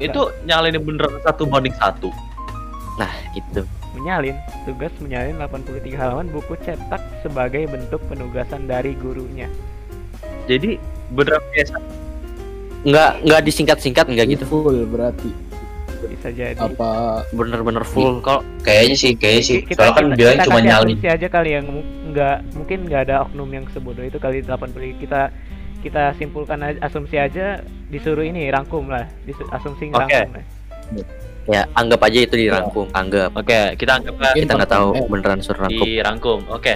Itu 0.00 0.34
nyalain 0.42 0.74
beneran 0.76 1.22
satu 1.22 1.46
banding 1.46 1.76
satu. 1.78 2.10
nah 2.92 3.08
itu. 3.32 3.62
Menyalin 3.92 4.36
tugas 4.64 4.92
menyalin 4.98 5.36
83 5.38 5.94
halaman 5.94 6.28
buku 6.28 6.56
cetak 6.60 7.00
sebagai 7.20 7.68
bentuk 7.68 8.00
penugasan 8.08 8.66
dari 8.66 8.96
gurunya. 8.96 9.46
Jadi 10.44 10.76
beneran 11.12 11.44
biasa. 11.52 11.76
Nggak 12.82 13.10
nggak 13.22 13.40
disingkat-singkat 13.42 14.06
nggak 14.06 14.26
gitu. 14.28 14.44
full 14.44 14.74
berarti 14.86 15.30
Bisa 16.02 16.28
jadi. 16.28 16.58
apa 16.58 17.22
Bener-bener 17.30 17.84
full. 17.84 18.18
Kalau 18.20 18.42
kayaknya 18.60 18.96
sih 18.96 19.12
kayaknya 19.14 19.42
sih 19.44 19.58
Ki- 19.62 19.74
soalnya 19.74 19.94
kan 19.94 20.04
bilang 20.12 20.34
kita 20.34 20.44
cuma 20.44 20.58
asumsi 20.58 21.08
aja 21.08 21.26
kali 21.30 21.50
yang 21.52 21.66
nggak 22.10 22.36
mungkin 22.52 22.78
nggak 22.86 23.00
ada 23.06 23.14
oknum 23.22 23.48
yang 23.48 23.64
sebodoh 23.70 24.02
itu 24.02 24.18
kali 24.18 24.42
80 24.42 24.98
kita 24.98 25.30
kita 25.78 26.14
simpulkan 26.14 26.58
aja, 26.60 26.78
asumsi 26.80 27.16
aja 27.16 27.58
disuruh 27.86 28.22
ini 28.22 28.46
rangkum 28.48 28.86
lah 28.86 29.06
disu- 29.22 29.46
asumsi 29.48 29.90
Oke. 29.90 29.98
rangkum 30.10 30.30
lah 30.34 30.44
Ya 31.42 31.66
anggap 31.74 32.06
aja 32.06 32.22
itu 32.22 32.38
dirangkum. 32.38 32.86
Anggap. 32.94 33.34
Oke, 33.34 33.74
kita 33.74 33.98
anggaplah 33.98 34.30
Mungkin 34.30 34.46
Kita 34.46 34.52
nggak 34.54 34.70
tahu 34.70 34.88
beneran 35.10 35.42
suruh 35.42 35.66
rangkum. 35.66 35.86
dirangkum. 35.88 36.38
Oke, 36.46 36.72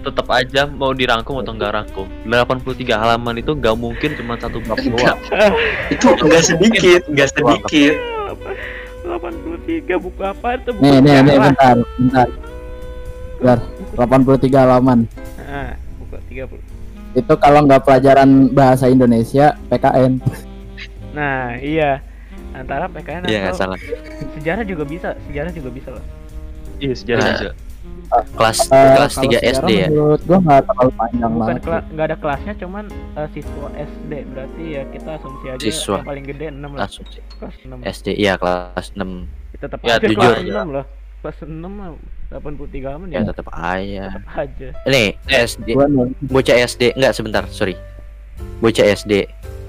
tetap 0.00 0.26
aja 0.28 0.64
mau 0.64 0.90
dirangkum 0.90 1.38
atau 1.38 1.52
nggak 1.52 1.72
rangkum. 1.72 2.06
83 2.24 2.80
halaman 2.92 3.34
itu 3.36 3.52
nggak 3.52 3.76
mungkin 3.76 4.10
cuma 4.16 4.34
satu 4.36 4.58
bab 4.64 4.78
doang. 4.78 5.18
itu 5.94 6.06
enggak 6.16 6.42
sedikit 6.42 7.00
enggak 7.06 7.28
sedikit. 7.30 7.94
83 9.04 9.96
buku 9.96 10.20
apa? 10.20 10.48
Itu 10.56 10.70
buku 10.72 10.82
nih 10.82 10.96
nih 11.00 11.14
nih 11.22 11.36
bentar 11.38 11.76
bentar. 11.96 12.28
Bentar. 13.40 13.58
83 13.96 14.56
halaman. 14.56 14.98
Ah, 15.40 15.74
buku 15.98 16.16
30 16.30 16.78
itu 17.10 17.34
kalau 17.36 17.66
nggak 17.66 17.82
pelajaran 17.82 18.54
bahasa 18.54 18.86
Indonesia 18.86 19.58
PKN 19.66 20.22
nah 21.10 21.58
iya. 21.58 21.98
Antara 22.50 22.86
PKN 22.86 23.26
Iya 23.26 23.38
nggak 23.46 23.54
atau 23.54 23.62
salah. 23.66 23.78
sejarah 24.34 24.62
juga 24.62 24.82
bisa 24.82 25.14
sejarah 25.26 25.50
juga 25.50 25.70
bisa 25.70 25.88
loh. 25.90 26.04
Iya, 26.78 26.94
sejarah 26.94 27.22
Nah. 27.22 27.34
aja. 27.34 27.50
Kelas 28.10 28.58
Eh, 28.66 28.88
kelas 28.90 29.12
kalau 29.12 29.22
3 29.22 29.38
sejarah 29.38 29.42
SD 29.54 29.70
ya. 29.72 29.86
menurut 29.86 30.20
gua 30.24 30.38
nggak 30.40 30.60
terlalu 30.64 30.90
panjang 30.92 31.30
bukan 31.30 31.54
banget 31.56 31.84
nggak 31.88 32.06
ada 32.06 32.16
kelasnya 32.16 32.52
cuman 32.56 32.84
eh, 32.90 33.28
siswa 33.30 33.68
SD 33.72 34.12
berarti 34.26 34.64
ya 34.68 34.82
kita 34.88 35.10
asumsi 35.14 35.46
aja 35.46 35.62
Siswa. 35.62 35.94
yang 35.94 36.06
paling 36.06 36.24
gede 36.24 36.46
6 36.48 36.70
lah. 36.70 36.88
Sih. 36.88 37.04
kelas 37.32 37.54
6 37.60 37.78
SD 37.94 38.06
iya 38.14 38.34
kelas 38.34 38.86
6 38.92 39.30
tetap 39.56 39.78
Ya, 39.82 39.94
aja 39.94 40.06
jujur. 40.06 40.16
kelas 40.16 40.42
6 40.42 40.66
loh. 40.70 40.84
Kelas 41.20 41.38
6 41.38 41.52
lah 41.60 41.88
83 42.32 42.88
halaman 42.88 43.08
ya 43.08 43.14
ya? 43.16 43.28
tetap 43.28 43.46
aja. 43.48 44.04
tetap 44.08 44.26
aja. 44.32 44.68
Nih 44.86 45.08
SD 45.28 45.66
bocah 46.24 46.56
SD 46.58 46.82
enggak 46.94 47.12
sebentar 47.12 47.42
sorry. 47.46 47.76
Bocah 48.58 48.86
SD 48.88 49.12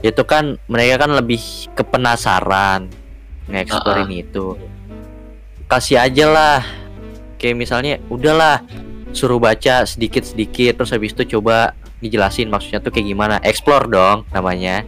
itu 0.02 0.22
kan 0.24 0.58
mereka 0.66 1.06
kan 1.06 1.12
lebih 1.12 1.38
ke 1.70 1.84
penasaran 1.84 2.90
ngeksplorin 3.46 4.10
itu. 4.10 4.58
Kasih 5.68 6.00
aja 6.00 6.26
lah 6.26 6.60
kayak 7.42 7.58
misalnya 7.58 7.98
udahlah 8.14 8.62
suruh 9.18 9.42
baca 9.42 9.84
sedikit 9.90 10.22
sedikit 10.22 10.78
terus 10.78 10.94
habis 10.94 11.18
itu 11.18 11.36
coba 11.36 11.74
dijelasin 12.06 12.54
maksudnya 12.54 12.78
tuh 12.78 12.94
kayak 12.94 13.10
gimana. 13.10 13.36
Explore 13.42 13.90
dong 13.90 14.30
namanya. 14.30 14.86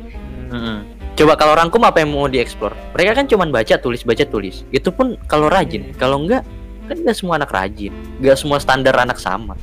Hmm. 0.54 0.86
Coba 1.14 1.34
kalau 1.38 1.54
rangkum 1.58 1.82
apa 1.86 2.02
yang 2.02 2.10
mau 2.14 2.26
dieksplor 2.26 2.74
mereka 2.94 3.22
kan 3.22 3.26
cuman 3.30 3.50
baca 3.50 3.78
tulis 3.82 4.06
baca 4.06 4.22
tulis. 4.26 4.62
Itu 4.70 4.94
pun 4.94 5.18
kalau 5.26 5.50
rajin. 5.50 5.94
Kalau 5.98 6.22
enggak 6.22 6.46
kan 6.86 6.98
nggak 7.02 7.18
semua 7.18 7.42
anak 7.42 7.50
rajin. 7.50 7.94
Nggak 8.22 8.38
semua 8.38 8.58
standar 8.62 8.94
anak 8.98 9.18
sama. 9.18 9.58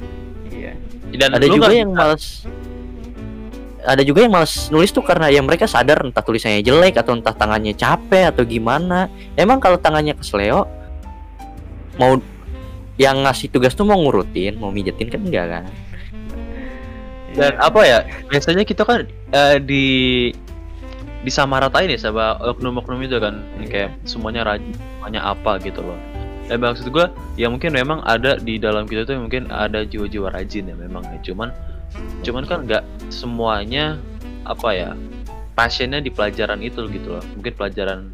Iya. 0.50 0.74
Dan 1.14 1.38
ada 1.38 1.46
juga 1.46 1.70
yang 1.70 1.94
bisa- 1.94 2.02
males. 2.02 2.24
Ada 3.80 4.04
juga 4.04 4.28
yang 4.28 4.32
males 4.36 4.68
nulis 4.68 4.92
tuh 4.92 5.00
karena 5.00 5.32
ya 5.32 5.40
mereka 5.40 5.64
sadar 5.64 6.04
entah 6.04 6.20
tulisannya 6.20 6.60
jelek 6.60 7.00
atau 7.00 7.16
entah 7.16 7.32
tangannya 7.32 7.72
capek 7.72 8.28
atau 8.28 8.44
gimana. 8.44 9.08
Emang 9.40 9.56
kalau 9.56 9.80
tangannya 9.80 10.12
kesleo 10.20 10.68
mau 11.96 12.20
yang 13.00 13.24
ngasih 13.24 13.48
tugas 13.48 13.72
tuh 13.72 13.88
mau 13.88 13.96
ngurutin 13.96 14.60
mau 14.60 14.68
mijetin 14.68 15.08
kan 15.08 15.24
enggak 15.24 15.46
kan? 15.48 15.64
Dan 17.32 17.56
apa 17.56 17.80
ya 17.88 17.98
biasanya 18.28 18.68
kita 18.68 18.84
kan 18.84 19.08
eh, 19.32 19.56
di 19.56 19.86
disamaratain 21.24 21.88
ya 21.88 21.96
sama 21.96 22.36
oknum-oknum 22.44 23.00
itu 23.04 23.16
kan 23.16 23.40
kayak 23.64 23.96
semuanya 24.04 24.44
rajin 24.44 24.76
semuanya 24.76 25.20
apa 25.24 25.56
gitu 25.64 25.80
loh. 25.80 25.96
Dan 26.44 26.60
maksud 26.60 26.92
gua 26.92 27.08
ya 27.40 27.48
mungkin 27.48 27.72
memang 27.72 28.04
ada 28.04 28.36
di 28.36 28.60
dalam 28.60 28.84
kita 28.84 29.08
tuh 29.08 29.16
mungkin 29.16 29.48
ada 29.48 29.80
jiwa-jiwa 29.88 30.28
rajin 30.36 30.68
ya 30.68 30.76
memang 30.76 31.00
ya. 31.08 31.32
Cuman 31.32 31.48
cuman 32.20 32.44
kan 32.44 32.68
nggak 32.68 32.84
semuanya 33.08 33.96
apa 34.44 34.76
ya 34.76 34.90
pasiennya 35.56 36.04
di 36.04 36.12
pelajaran 36.12 36.60
itu 36.60 36.84
gitu 36.92 37.16
loh. 37.16 37.24
Mungkin 37.38 37.52
pelajaran 37.56 38.12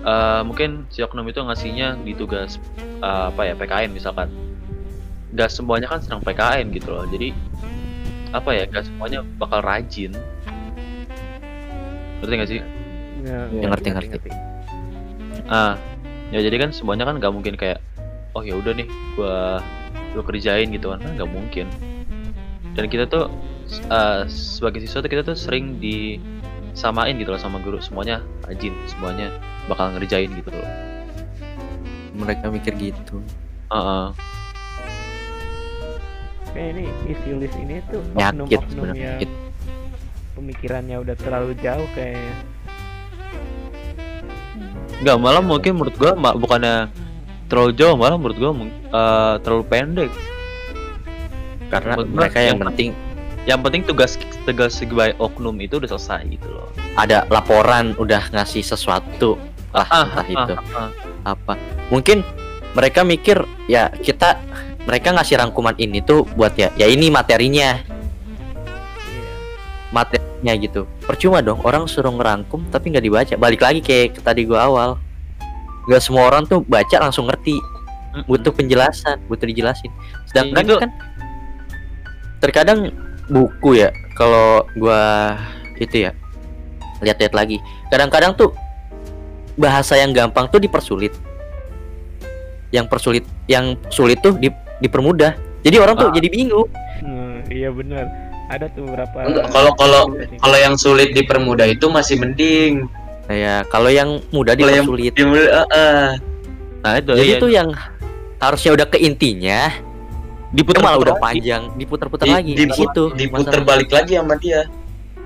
eh, 0.00 0.40
mungkin 0.44 0.86
si 0.88 1.00
oknum 1.00 1.26
itu 1.26 1.40
ngasihnya 1.40 2.00
di 2.00 2.12
tugas 2.14 2.56
eh, 3.00 3.24
apa 3.30 3.42
ya 3.46 3.54
PKN 3.54 3.90
misalkan. 3.92 4.28
Nggak 5.30 5.50
semuanya 5.52 5.86
kan 5.86 6.02
senang 6.02 6.20
PKN 6.26 6.74
gitu 6.74 6.90
loh 6.90 7.06
jadi 7.06 7.30
apa 8.30 8.50
ya 8.54 8.62
nggak 8.66 8.84
semuanya 8.86 9.22
bakal 9.38 9.62
rajin. 9.62 10.14
Ngerti 12.20 12.34
nggak 12.36 12.50
sih? 12.50 12.60
Ya, 13.20 13.40
Ya, 13.52 13.68
ngerti, 13.68 13.88
ngerti. 13.92 14.30
ah 15.50 15.74
ya 16.30 16.38
jadi 16.46 16.56
kan 16.62 16.70
semuanya 16.70 17.04
kan 17.10 17.18
nggak 17.18 17.32
mungkin 17.34 17.54
kayak 17.58 17.82
oh 18.38 18.42
ya 18.46 18.54
udah 18.54 18.70
nih 18.70 18.86
gua 19.18 19.58
gua 20.14 20.22
kerjain 20.26 20.70
gitu 20.70 20.90
kan. 20.94 20.98
Kan 21.02 21.14
nggak 21.18 21.30
mungkin. 21.30 21.66
Dan 22.78 22.86
kita 22.86 23.06
tuh 23.10 23.26
eh, 23.70 24.22
sebagai 24.30 24.82
siswa 24.82 25.02
tuh 25.02 25.10
kita 25.10 25.22
tuh 25.26 25.34
sering 25.38 25.78
disamain 26.70 27.14
gitu 27.14 27.30
loh 27.30 27.38
sama 27.38 27.58
guru. 27.58 27.78
Semuanya 27.78 28.18
rajin 28.44 28.74
semuanya 28.86 29.30
bakal 29.66 29.92
ngerjain 29.92 30.30
gitu 30.30 30.50
loh. 30.50 30.68
Mereka 32.14 32.48
mikir 32.48 32.74
gitu. 32.76 33.22
Heeh. 33.68 34.06
Kayak 36.50 36.68
ini 36.74 36.82
isi 37.06 37.30
list 37.32 37.56
ini 37.56 37.78
tuh 37.86 38.02
Nyakit 38.12 38.34
oknum-oknum 38.34 38.66
sebenarnya, 38.66 38.98
yang 38.98 39.14
nyakit. 39.16 39.30
pemikirannya 40.34 40.96
udah 40.98 41.14
terlalu 41.16 41.52
jauh 41.56 41.88
kayaknya. 41.94 42.34
Nggak 45.00 45.16
malah 45.16 45.40
mungkin 45.40 45.72
menurut 45.74 45.94
gua 45.94 46.12
ma- 46.12 46.34
bukannya 46.34 46.90
terlalu 47.46 47.72
jauh 47.72 47.94
malah 47.94 48.18
menurut 48.18 48.36
gua 48.36 48.50
eh, 48.90 49.34
terlalu 49.40 49.64
pendek. 49.64 50.10
Karena 51.70 51.94
Menurut 51.94 52.10
mereka 52.10 52.38
yang 52.42 52.58
yang- 52.58 52.66
penting 52.66 52.90
yang 53.48 53.60
penting 53.64 53.82
tugas 53.88 54.20
tugas 54.44 54.76
sebagai 54.76 55.16
oknum 55.16 55.56
itu 55.64 55.80
udah 55.80 55.88
selesai 55.96 56.28
gitu 56.28 56.48
loh. 56.50 56.68
Ada 56.96 57.24
laporan 57.32 57.96
udah 57.96 58.28
ngasih 58.34 58.60
sesuatu. 58.60 59.40
Lah 59.72 59.86
entah 59.86 60.26
itu. 60.26 60.54
ah, 60.76 60.90
apa? 61.24 61.54
Mungkin 61.88 62.20
mereka 62.76 63.00
mikir 63.06 63.40
ya 63.66 63.88
kita 63.90 64.36
mereka 64.84 65.14
ngasih 65.14 65.40
rangkuman 65.40 65.74
ini 65.80 66.04
tuh 66.04 66.26
buat 66.36 66.52
ya 66.58 66.68
ya 66.76 66.84
ini 66.90 67.08
materinya. 67.08 67.80
Iya. 69.08 69.32
Materinya 69.94 70.52
gitu. 70.60 70.84
Percuma 71.06 71.40
dong 71.40 71.64
orang 71.64 71.88
suruh 71.88 72.12
ngerangkum 72.12 72.68
tapi 72.68 72.92
nggak 72.92 73.04
dibaca. 73.04 73.34
Balik 73.40 73.60
lagi 73.64 73.80
kayak 73.80 74.18
ke 74.18 74.20
tadi 74.20 74.44
gua 74.44 74.68
awal. 74.68 74.90
Nggak 75.88 76.02
semua 76.04 76.28
orang 76.28 76.44
tuh 76.44 76.60
baca 76.66 76.96
langsung 77.00 77.30
ngerti. 77.30 77.56
Butuh 78.26 78.52
penjelasan 78.52 79.22
butuh 79.30 79.46
dijelasin. 79.48 79.88
Sedangkan 80.28 80.64
Itu- 80.66 80.80
kan 80.82 80.90
terkadang 82.40 82.90
buku 83.30 83.80
ya 83.80 83.94
kalau 84.18 84.66
gua 84.76 85.38
itu 85.78 86.04
ya 86.04 86.12
lihat-lihat 87.00 87.32
lagi. 87.32 87.56
Kadang-kadang 87.88 88.36
tuh 88.36 88.52
bahasa 89.56 89.96
yang 89.96 90.12
gampang 90.12 90.50
tuh 90.52 90.60
dipersulit. 90.60 91.14
Yang 92.70 92.86
persulit 92.92 93.24
yang 93.48 93.74
sulit 93.88 94.20
tuh 94.20 94.36
di- 94.36 94.52
dipermudah. 94.84 95.34
Jadi 95.64 95.76
orang 95.80 95.96
tuh 95.96 96.08
Ah. 96.10 96.14
jadi 96.14 96.28
bingung. 96.28 96.68
Hmm, 97.00 97.40
iya 97.48 97.72
benar. 97.72 98.04
Ada 98.50 98.66
tuh 98.74 98.82
Enggak, 98.90 99.46
kalau 99.54 99.72
kalau 99.78 100.02
kalau 100.42 100.58
yang 100.58 100.74
sulit 100.74 101.14
dipermudah 101.14 101.70
itu 101.70 101.86
masih 101.86 102.18
mending. 102.18 102.84
Ya 103.30 103.62
kalau 103.70 103.88
yang 103.88 104.18
mudah 104.34 104.58
yang- 104.58 104.82
dipersulit. 104.82 105.14
Ya, 105.14 105.24
eh, 105.24 105.66
eh. 105.70 106.08
nah 106.80 106.92
itu 106.98 107.12
jadi 107.14 107.32
iya. 107.38 107.42
tuh 107.42 107.50
yang 107.52 107.68
harusnya 108.40 108.70
udah 108.74 108.86
ke 108.88 108.98
intinya 108.98 109.68
itu 110.52 110.80
malah 110.80 110.98
udah 110.98 111.14
lagi. 111.14 111.24
panjang 111.38 111.62
diputar-putar 111.74 112.26
Di- 112.26 112.34
lagi 112.34 112.52
di 112.52 112.64
situ 112.68 113.02
masalahnya. 113.30 113.62
balik 113.62 113.88
lagi 113.88 114.12
sama 114.14 114.34
dia 114.36 114.60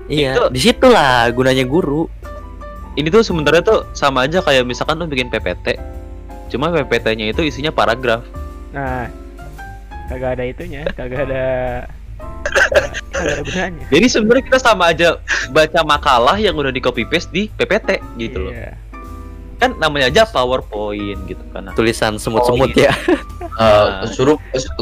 iya 0.05 0.31
Itu- 0.33 0.49
di 0.49 0.59
situlah 0.59 1.29
gunanya 1.29 1.65
guru 1.65 2.05
ini 2.93 3.09
tuh 3.09 3.21
sebenarnya 3.21 3.61
tuh 3.61 3.79
sama 3.91 4.23
aja 4.23 4.39
kayak 4.39 4.63
misalkan 4.63 4.95
lu 4.95 5.05
bikin 5.05 5.27
PPT 5.27 5.75
cuma 6.47 6.69
PPT-nya 6.69 7.25
itu 7.27 7.41
isinya 7.41 7.69
paragraf 7.69 8.21
Nah, 8.69 9.07
kagak 10.05 10.35
ada 10.35 10.43
itunya, 10.43 10.83
kagak 10.93 11.25
ada 11.25 11.45
kagak 13.09 13.31
ada 13.31 13.41
gunanya. 13.41 13.85
jadi 13.87 14.05
sebenarnya 14.05 14.43
kita 14.45 14.59
sama 14.59 14.83
aja 14.87 15.17
baca 15.49 15.79
makalah 15.81 16.35
yang 16.35 16.53
udah 16.53 16.69
di 16.69 16.79
copy 16.79 17.03
paste 17.03 17.31
di 17.31 17.47
PPT 17.49 17.97
gitu 18.15 18.37
loh 18.41 18.53
Iya. 18.53 18.77
Kan 19.55 19.71
namanya 19.79 20.11
aja 20.11 20.23
PowerPoint 20.27 21.19
gitu 21.25 21.43
kan. 21.55 21.71
Nah, 21.71 21.73
tulisan 21.73 22.19
semut-semut 22.19 22.75
ya. 22.75 22.91
Uh, 23.55 24.03
suruh 24.15 24.35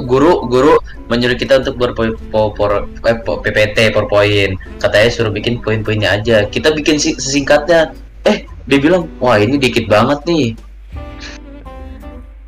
guru 0.03 0.45
guru 0.49 0.81
menyuruh 1.07 1.37
kita 1.37 1.61
untuk 1.61 1.77
berpo, 1.77 2.17
po- 2.33 2.51
por- 2.51 2.89
eh, 3.05 3.17
PPT 3.21 3.93
PowerPoint. 3.93 4.57
Katanya 4.81 5.09
suruh 5.13 5.31
bikin 5.31 5.61
poin-poinnya 5.61 6.17
aja. 6.17 6.49
Kita 6.49 6.73
bikin 6.73 6.97
si- 6.97 7.17
singkatnya 7.17 7.93
eh 8.25 8.49
dia 8.65 8.79
bilang 8.79 9.05
wah 9.21 9.37
ini 9.37 9.61
dikit 9.61 9.85
banget 9.85 10.25
nih. 10.25 10.47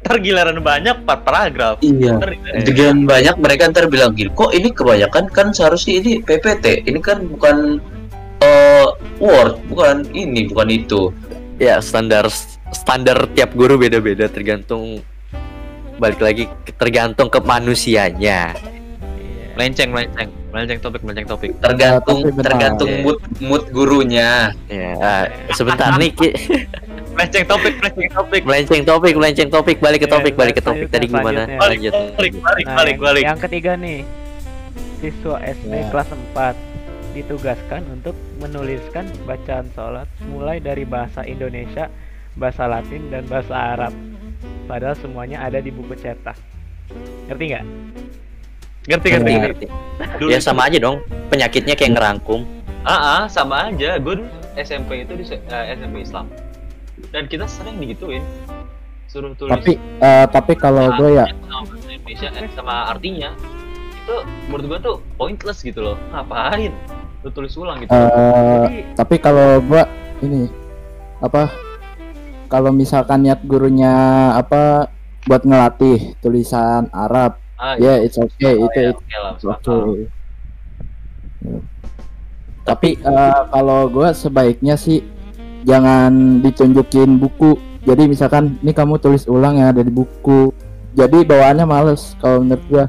Ntar 0.06 0.22
giliran 0.22 0.62
banyak 0.62 1.02
par 1.02 1.26
paragraf. 1.26 1.82
Iya. 1.82 2.18
Ntar- 2.22 2.62
dengan 2.62 3.10
banyak 3.10 3.36
mereka 3.42 3.70
ntar 3.70 3.90
bilang 3.90 4.14
gini 4.14 4.30
kok 4.34 4.54
ini 4.54 4.70
kebanyakan? 4.70 5.30
Kan 5.34 5.50
seharusnya 5.54 6.02
ini 6.02 6.12
PPT 6.22 6.86
ini 6.86 7.00
kan 7.02 7.26
bukan 7.26 7.82
eh 8.42 8.88
Word 9.18 9.62
bukan 9.72 10.06
ini 10.12 10.46
bukan 10.52 10.68
itu 10.70 11.10
ya 11.56 11.80
standar 11.80 12.28
standar 12.72 13.30
tiap 13.32 13.56
guru 13.56 13.80
beda-beda 13.80 14.28
tergantung 14.28 15.00
balik 15.96 16.20
lagi 16.20 16.52
tergantung 16.76 17.32
ke 17.32 17.40
manusianya. 17.40 18.52
Iya. 18.52 19.54
melenceng 19.56 19.90
melenceng. 19.90 20.28
Melenceng 20.52 20.80
topik 20.80 21.02
melenceng 21.04 21.28
topik. 21.28 21.52
Tergantung 21.60 22.20
benar. 22.28 22.44
tergantung 22.44 22.90
mood 23.00 23.20
mood 23.40 23.64
gurunya. 23.72 24.52
Ya 24.68 24.92
ah, 25.00 25.24
sebentar 25.52 25.96
nih 25.96 26.12
Ki. 26.20 26.30
melenceng 27.16 27.48
topik 27.48 27.74
melenceng 27.80 28.10
topik. 28.12 28.42
Melenceng 28.44 28.82
topik 28.84 29.14
melenceng 29.16 29.48
topik. 29.48 29.78
Balik 29.80 30.00
ke 30.04 30.08
Ya, 30.08 30.14
topik 30.20 30.34
balik 30.36 30.54
ke 30.60 30.64
topik. 30.64 30.88
Tadi 30.92 31.08
gimana? 31.08 31.48
lanjut. 31.48 31.94
Balik 32.20 32.34
balik 32.44 32.66
Nah, 32.68 32.76
balik 32.76 32.98
balik. 33.00 33.24
Yang 33.24 33.40
ketiga 33.48 33.72
nih, 33.80 34.04
siswa 35.00 35.36
SD 35.40 35.72
Ya. 35.72 35.88
kelas 35.88 36.10
4 36.12 36.56
ditugaskan 37.16 37.88
untuk 37.90 38.14
menuliskan 38.38 39.08
bacaan 39.24 39.72
sholat 39.72 40.06
mulai 40.28 40.60
dari 40.60 40.84
bahasa 40.84 41.24
Indonesia, 41.24 41.88
bahasa 42.36 42.68
Latin, 42.68 43.08
dan 43.08 43.24
bahasa 43.26 43.56
Arab. 43.56 43.94
Padahal 44.68 45.00
semuanya 45.00 45.40
ada 45.40 45.58
di 45.58 45.72
buku 45.72 45.96
cetak. 45.96 46.36
Ngerti 47.26 47.46
nggak? 47.50 47.66
ngerti 48.86 49.08
ngerti 49.10 49.32
Ya. 49.32 49.40
ngerti. 49.42 49.66
Dulu 50.22 50.30
ya 50.30 50.38
itu- 50.38 50.46
sama 50.46 50.70
aja 50.70 50.78
dong. 50.78 51.02
Penyakitnya 51.32 51.74
kayak 51.74 51.98
ngerangkum. 51.98 52.46
Ah 52.86 52.94
ah, 52.94 53.22
sama 53.26 53.74
aja. 53.74 53.98
Gue 53.98 54.22
SMP 54.54 55.02
itu 55.02 55.18
di 55.18 55.26
se- 55.26 55.42
eh, 55.42 55.74
SMP 55.74 56.06
Islam. 56.06 56.30
Dan 57.10 57.26
kita 57.26 57.50
sering 57.50 57.82
digituin. 57.82 58.22
Suruh 59.10 59.34
tulis. 59.34 59.50
Tapi 59.50 59.74
eh, 59.80 60.26
tapi 60.30 60.54
kalau 60.54 60.94
gue 60.94 61.18
ya 61.18 61.26
Indonesia 61.26 62.30
eh, 62.30 62.46
sama 62.54 62.94
artinya. 62.94 63.34
Itu 64.06 64.22
menurut 64.46 64.66
gue 64.70 64.80
tuh 64.84 64.96
pointless 65.18 65.66
gitu 65.66 65.82
loh. 65.82 65.98
Ngapain 66.14 66.70
lu 67.26 67.30
tulis 67.34 67.58
ulang 67.58 67.82
gitu 67.82 67.90
eh, 67.90 68.06
Jadi 68.06 68.80
tapi 68.94 69.16
kalau 69.18 69.58
gue 69.66 69.82
ini 70.22 70.46
apa 71.18 71.50
kalau 72.46 72.70
misalkan 72.70 73.26
niat 73.26 73.42
gurunya 73.42 73.90
apa 74.38 74.94
buat 75.26 75.42
ngelatih 75.42 76.14
tulisan 76.22 76.86
Arab 76.94 77.42
ah, 77.58 77.74
ya 77.82 77.98
it's 77.98 78.22
okay 78.22 78.54
Oh, 78.62 78.70
itu 78.70 78.78
ya, 78.78 78.94
itu 78.94 79.02
oke 79.02 79.18
lah 79.18 79.32
it's 79.34 79.46
okay. 79.50 80.06
Ya. 81.42 81.58
Tapi 82.66 82.90
eh, 83.02 83.42
kalau 83.50 83.90
gue 83.90 84.10
sebaiknya 84.14 84.78
sih 84.78 85.02
jangan 85.66 86.42
ditunjukin 86.46 87.18
buku. 87.18 87.58
Jadi 87.86 88.10
misalkan 88.10 88.58
ini 88.66 88.74
kamu 88.74 88.98
tulis 88.98 89.26
ulang 89.30 89.62
yang 89.62 89.70
ada 89.74 89.86
di 89.86 89.94
buku. 89.94 90.50
Jadi 90.98 91.22
bawaannya 91.26 91.66
males 91.66 92.18
kalau 92.18 92.42
menurut 92.42 92.66
gue. 92.70 92.86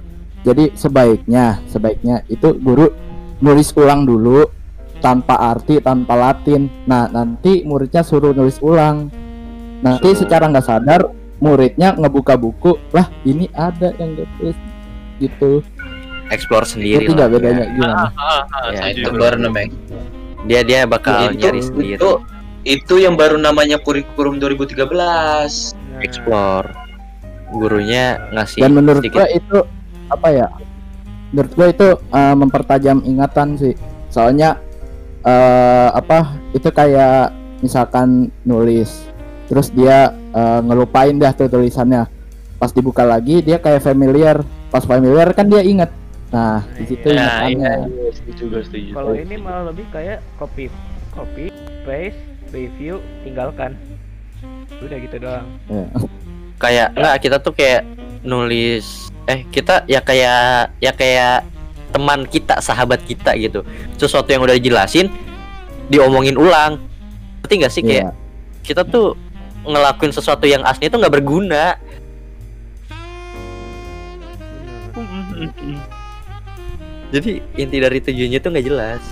Jadi 0.49 0.65
sebaiknya 0.73 1.61
sebaiknya 1.69 2.25
itu 2.33 2.57
guru 2.57 2.89
nulis 3.41 3.73
ulang 3.77 4.05
dulu 4.05 4.47
tanpa 5.01 5.37
arti 5.37 5.81
tanpa 5.81 6.17
Latin. 6.17 6.69
Nah 6.89 7.09
nanti 7.11 7.63
muridnya 7.63 8.01
suruh 8.01 8.33
nulis 8.33 8.59
ulang. 8.65 9.09
Nanti 9.85 10.09
Suruh. 10.13 10.21
secara 10.25 10.49
nggak 10.49 10.67
sadar 10.67 11.01
muridnya 11.41 11.93
ngebuka 11.97 12.35
buku 12.41 12.81
lah 12.97 13.13
ini 13.29 13.49
ada 13.53 13.93
yang 14.01 14.17
gak 14.17 14.29
tulis 14.41 14.57
gitu. 15.21 15.53
explore 16.33 16.67
sendiri 16.67 17.07
lah 17.13 17.29
nggak 17.29 17.31
bedanya 17.39 17.65
gimana? 17.71 17.95
ah, 17.95 18.11
ah, 18.19 18.43
ah, 18.51 18.71
Ya, 18.73 18.91
itu 18.91 19.07
gue. 19.07 19.31
namanya 19.39 19.69
dia 20.49 20.61
dia 20.67 20.81
bakal 20.89 21.31
itu 21.31 21.39
nyari 21.39 21.61
sendiri 21.63 21.95
itu 22.01 22.11
itu 22.67 22.95
yang 22.99 23.15
baru 23.15 23.39
namanya 23.39 23.79
kurikulum 23.79 24.43
2013 24.43 24.91
nah, 24.91 25.47
explore 26.03 26.67
gurunya 27.55 28.19
ngasih 28.35 28.59
dan 28.59 28.73
menurut 28.75 29.07
sedikit 29.07 29.23
gua 29.23 29.29
itu 29.31 29.59
apa 30.11 30.29
ya 30.35 30.47
menurut 31.37 31.53
gua 31.53 31.69
itu 31.69 31.89
eh, 32.01 32.35
mempertajam 32.41 33.05
ingatan 33.05 33.61
sih. 33.61 33.77
Soalnya 34.09 34.57
eh, 35.21 35.89
apa 35.93 36.41
itu 36.57 36.73
kayak 36.73 37.37
misalkan 37.61 38.33
nulis 38.49 39.05
terus 39.53 39.69
dia 39.69 40.17
eh, 40.33 40.61
ngelupain 40.65 41.13
dah 41.21 41.37
tuh 41.37 41.53
tulisannya. 41.53 42.09
Pas 42.57 42.73
dibuka 42.73 43.05
lagi 43.05 43.45
dia 43.45 43.61
kayak 43.61 43.85
familiar. 43.85 44.41
Pas 44.73 44.81
familiar 44.89 45.29
kan 45.37 45.45
dia 45.53 45.61
inget 45.61 45.93
nah 46.27 46.59
di 46.75 46.91
situ 46.91 47.15
ya, 47.15 47.47
ingatannya. 47.47 47.73
iya, 47.87 48.11
setuju 48.11 48.43
gue 48.51 48.63
setuju 48.67 48.91
Kalau 48.99 49.15
ini 49.15 49.39
malah 49.39 49.71
lebih 49.71 49.87
kayak 49.95 50.19
copy, 50.43 50.67
copy, 51.15 51.55
paste, 51.87 52.19
review, 52.51 52.99
tinggalkan. 53.23 53.79
Udah 54.83 54.99
gitu 54.99 55.17
doang. 55.23 55.47
Ya. 55.71 55.87
kayak 56.59 56.89
enggak 56.99 57.17
kita 57.23 57.37
tuh 57.39 57.53
kayak 57.55 57.87
nulis 58.27 59.06
eh 59.27 59.43
kita 59.45 59.83
ya 59.87 59.99
kayak 60.01 60.43
ya 60.79 60.93
kayak 60.93 61.43
teman 61.91 62.25
kita 62.25 62.61
sahabat 62.61 63.03
kita 63.03 63.35
gitu. 63.37 63.63
Sesuatu 63.97 64.29
yang 64.29 64.43
udah 64.43 64.55
dijelasin 64.55 65.11
diomongin 65.89 66.35
ulang. 66.35 66.79
Ngerti 67.41 67.55
nggak 67.57 67.73
sih? 67.73 67.83
Kayak 67.83 68.11
Iya. 68.11 68.11
kita 68.63 68.83
tuh 68.83 69.15
ngelakuin 69.63 70.11
sesuatu 70.11 70.45
yang 70.45 70.63
asli 70.63 70.87
itu 70.87 70.95
nggak 70.95 71.11
berguna. 71.13 71.75
Jadi 77.07 77.31
inti 77.55 77.77
dari 77.79 77.99
tujuannya 77.99 78.39
tuh 78.39 78.51
nggak 78.51 78.67
jelas. 78.67 79.03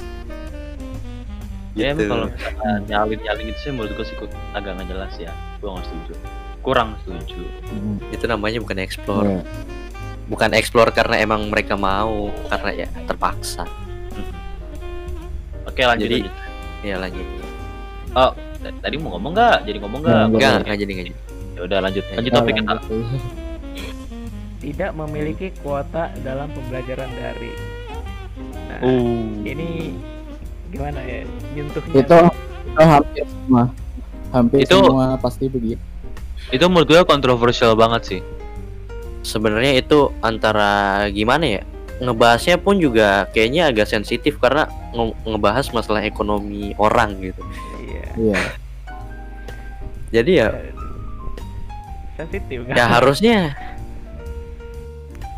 Ya 1.74 1.90
emang 1.90 1.98
Gitu. 1.98 2.11
kalau 2.11 2.27
misalkan 2.31 2.81
nyalin 2.87 3.18
nyalin 3.18 3.46
itu 3.50 3.59
sih 3.59 3.70
menurut 3.70 3.92
gue 3.94 4.07
sih 4.07 4.14
kok 4.14 4.31
agak 4.55 4.79
nggak 4.79 4.88
jelas 4.90 5.12
ya. 5.18 5.33
Gue 5.59 5.70
nggak 5.70 5.87
setuju. 5.87 6.12
Kurang 6.62 6.88
setuju. 7.03 7.42
Hmm, 7.66 7.98
itu 8.11 8.24
namanya 8.27 8.59
bukan 8.62 8.79
explore. 8.79 9.27
Iya. 9.27 9.42
Bukan 10.29 10.51
explore 10.57 10.91
karena 10.91 11.21
emang 11.21 11.53
mereka 11.53 11.77
mau 11.77 12.33
karena 12.49 12.71
ya 12.85 12.89
terpaksa. 13.05 13.65
Oke 15.65 15.83
lanjut 15.85 16.09
Jadi- 16.09 16.23
lanjut. 16.29 16.85
ya 16.85 16.97
lanjut. 17.01 17.27
T- 18.65 18.81
tadi 18.81 18.97
mau 18.97 19.17
ngomong 19.17 19.33
nggak? 19.37 19.59
Jadi 19.69 19.77
ngomong 19.85 20.01
nggak? 20.01 20.25
Nggak, 20.33 20.41
enggak 20.41 20.55
enggak 20.65 20.77
jadi 20.81 20.91
enggak 20.93 21.07
jadi. 21.07 21.19
Ya 21.55 21.61
udah 21.69 21.79
lanjut. 21.85 22.05
Lanjut 22.17 22.31
Nah, 22.33 22.39
topik 22.41 22.53
kita 22.57 22.73
lanjut. 22.73 23.23
Tidak 24.65 24.91
memiliki 24.97 25.47
kuota 25.61 26.05
dalam 26.25 26.49
pembelajaran 26.57 27.11
daring. 27.13 27.59
Nah, 28.73 28.79
uh. 28.81 29.21
ini 29.45 29.93
gimana 30.73 30.99
ya 31.05 31.29
nyentuhnya? 31.53 31.93
itu 32.01 32.17
itu 32.65 32.83
hampir 32.83 33.25
semua. 33.29 33.65
Hampir 34.33 34.59
Itu- 34.65 34.81
semua 34.89 35.07
pasti 35.21 35.45
begitu. 35.53 35.83
Itu 36.49 36.65
menurut 36.73 36.89
gue 36.89 37.01
kontroversial 37.05 37.77
banget 37.77 38.03
sih 38.09 38.21
sebenarnya 39.25 39.81
itu 39.81 40.13
antara 40.21 41.03
gimana 41.11 41.59
ya 41.59 41.63
ngebahasnya 41.99 42.61
pun 42.61 42.77
juga 42.77 43.25
kayaknya 43.33 43.73
agak 43.73 43.89
sensitif 43.89 44.37
karena 44.37 44.69
nge- 44.93 45.17
ngebahas 45.25 45.67
masalah 45.73 46.05
ekonomi 46.05 46.77
orang 46.77 47.17
gitu. 47.23 47.43
Iya. 47.81 48.07
iya. 48.21 48.41
Jadi 50.15 50.33
ya 50.39 50.49
Sensitif 52.15 52.63
kan? 52.71 52.75
ya 52.79 52.85
harusnya 52.87 53.39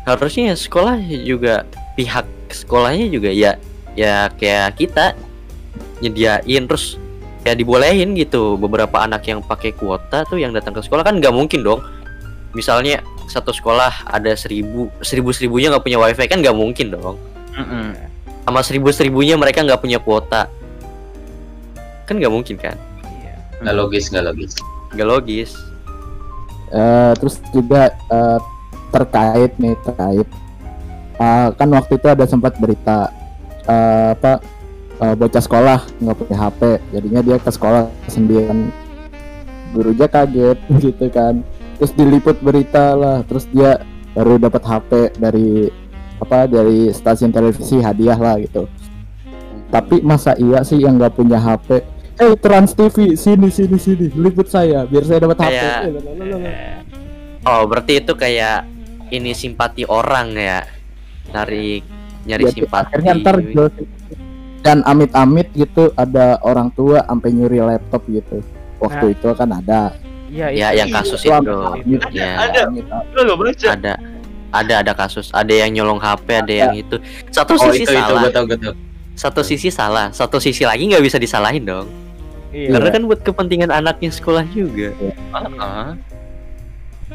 harusnya 0.05 0.53
sekolah 0.53 1.01
juga 1.25 1.65
pihak 1.97 2.25
sekolahnya 2.53 3.09
juga 3.09 3.33
ya 3.33 3.57
ya 3.97 4.29
kayak 4.37 4.77
kita 4.77 5.17
nyediain 6.03 6.69
terus 6.69 7.01
ya 7.41 7.57
dibolehin 7.57 8.13
gitu. 8.13 8.59
Beberapa 8.59 9.01
anak 9.01 9.25
yang 9.25 9.41
pakai 9.41 9.73
kuota 9.73 10.25
tuh 10.27 10.37
yang 10.37 10.53
datang 10.53 10.73
ke 10.77 10.81
sekolah 10.85 11.01
kan 11.05 11.17
nggak 11.17 11.33
mungkin 11.33 11.65
dong 11.65 11.81
misalnya 12.55 13.03
satu 13.27 13.51
sekolah 13.51 14.07
ada 14.07 14.31
seribu 14.39 14.87
seribu 15.03 15.35
seribunya 15.35 15.67
nggak 15.67 15.83
punya 15.83 15.99
wifi 15.99 16.25
kan 16.31 16.39
nggak 16.39 16.55
mungkin 16.55 16.95
dong. 16.95 17.19
Sama 18.47 18.63
seribu 18.63 18.87
seribunya 18.95 19.35
mereka 19.35 19.59
nggak 19.61 19.83
punya 19.83 19.99
kuota. 19.99 20.47
Kan 22.07 22.23
nggak 22.23 22.31
mungkin 22.31 22.55
kan? 22.55 22.79
Iya. 23.03 23.35
nggak 23.59 23.75
logis 23.75 24.05
nggak 24.07 24.25
logis. 24.31 24.51
Nggak 24.95 25.07
logis. 25.11 25.51
Eh, 26.71 27.11
terus 27.19 27.35
juga 27.51 27.91
eh, 27.91 28.39
terkait 28.95 29.51
nih 29.59 29.75
terkait. 29.83 30.27
Eh, 31.19 31.47
kan 31.59 31.69
waktu 31.75 31.99
itu 31.99 32.07
ada 32.07 32.23
sempat 32.23 32.55
berita 32.55 33.11
eh, 33.67 34.15
apa 34.15 34.39
eh, 35.03 35.13
bocah 35.19 35.43
sekolah 35.43 35.79
nggak 35.99 36.15
punya 36.15 36.37
HP 36.39 36.61
jadinya 36.95 37.21
dia 37.21 37.37
ke 37.43 37.51
sekolah 37.51 37.91
sendirian. 38.07 38.71
Gurunya 39.75 40.07
kaget 40.07 40.59
gitu 40.87 41.11
kan 41.11 41.43
terus 41.77 41.93
diliput 41.93 42.37
berita 42.39 42.93
lah 42.93 43.21
terus 43.21 43.45
dia 43.47 43.81
baru 44.11 44.37
dapat 44.37 44.61
HP 44.61 44.91
dari 45.15 45.69
apa 46.17 46.45
dari 46.45 46.89
stasiun 46.89 47.29
televisi 47.29 47.77
hadiah 47.77 48.17
lah 48.17 48.35
gitu 48.37 48.65
tapi 49.67 50.01
masa 50.01 50.33
iya 50.35 50.61
sih 50.61 50.79
yang 50.79 50.97
nggak 50.97 51.13
punya 51.13 51.37
HP 51.37 51.85
eh 52.17 52.33
Trans 52.35 52.73
TV 52.73 53.13
sini 53.13 53.47
sini 53.47 53.77
sini 53.77 54.09
liput 54.11 54.47
saya 54.47 54.83
biar 54.83 55.05
saya 55.05 55.19
dapat 55.21 55.37
HP 55.37 55.51
Kayak- 55.51 55.83
Eh, 55.83 55.91
lalalala. 55.93 56.49
Oh, 57.47 57.63
berarti 57.63 57.93
itu 57.97 58.11
kayak 58.11 58.67
ini 59.07 59.31
simpati 59.31 59.87
orang 59.87 60.35
ya. 60.35 60.67
Nyari 61.29 61.79
nyari 62.25 62.43
Ya, 62.43 62.51
simpati. 62.51 62.91
akhirnya 62.91 63.13
ntar 63.15 63.37
dan 64.59 64.83
amit-amit 64.83 65.47
gitu 65.53 65.95
ada 65.95 66.41
orang 66.41 66.67
tua 66.73 67.05
sampai 67.05 67.29
nyuri 67.31 67.61
laptop 67.61 68.03
gitu 68.09 68.43
waktu 68.81 69.05
Nah. 69.05 69.13
itu 69.15 69.27
kan 69.31 69.49
ada 69.53 69.81
Iya, 70.27 70.47
Ya, 70.49 70.67
itu- 70.69 70.77
yang 70.77 70.89
kasus 70.91 71.21
Itu 71.21 71.31
itu. 71.31 71.55
amit-amit. 71.55 72.01
Ya. 72.11 72.31
ada. 72.41 72.61
Lu 73.15 73.19
gak 73.23 73.37
baca? 73.37 73.67
Ada 73.71 73.93
ada 74.47 74.73
ada 74.79 74.93
kasus, 74.93 75.27
ada 75.31 75.51
yang 75.51 75.69
nyolong 75.71 75.99
HP, 75.99 76.27
ada 76.37 76.53
yang 76.53 76.73
itu. 76.73 76.95
Satu 77.29 77.55
Oh 77.55 77.67
sisi 77.67 77.83
itu 77.83 77.91
itu 77.91 77.93
salah, 77.93 78.21
gue 78.21 78.31
tau 78.31 78.43
gue 78.43 78.57
tau. 78.57 78.73
satu 79.13 79.41
sisi 79.41 79.69
salah, 79.69 80.07
satu 80.09 80.39
sisi 80.39 80.63
lagi 80.63 80.87
nggak 80.87 81.03
bisa 81.03 81.17
disalahin 81.17 81.63
dong. 81.63 81.87
Iya. 82.49 82.71
Karena 82.73 82.89
kan 82.89 83.01
buat 83.03 83.19
kepentingan 83.21 83.69
anaknya 83.69 84.07
sekolah 84.09 84.47
juga. 84.49 84.95
Ah, 85.31 85.93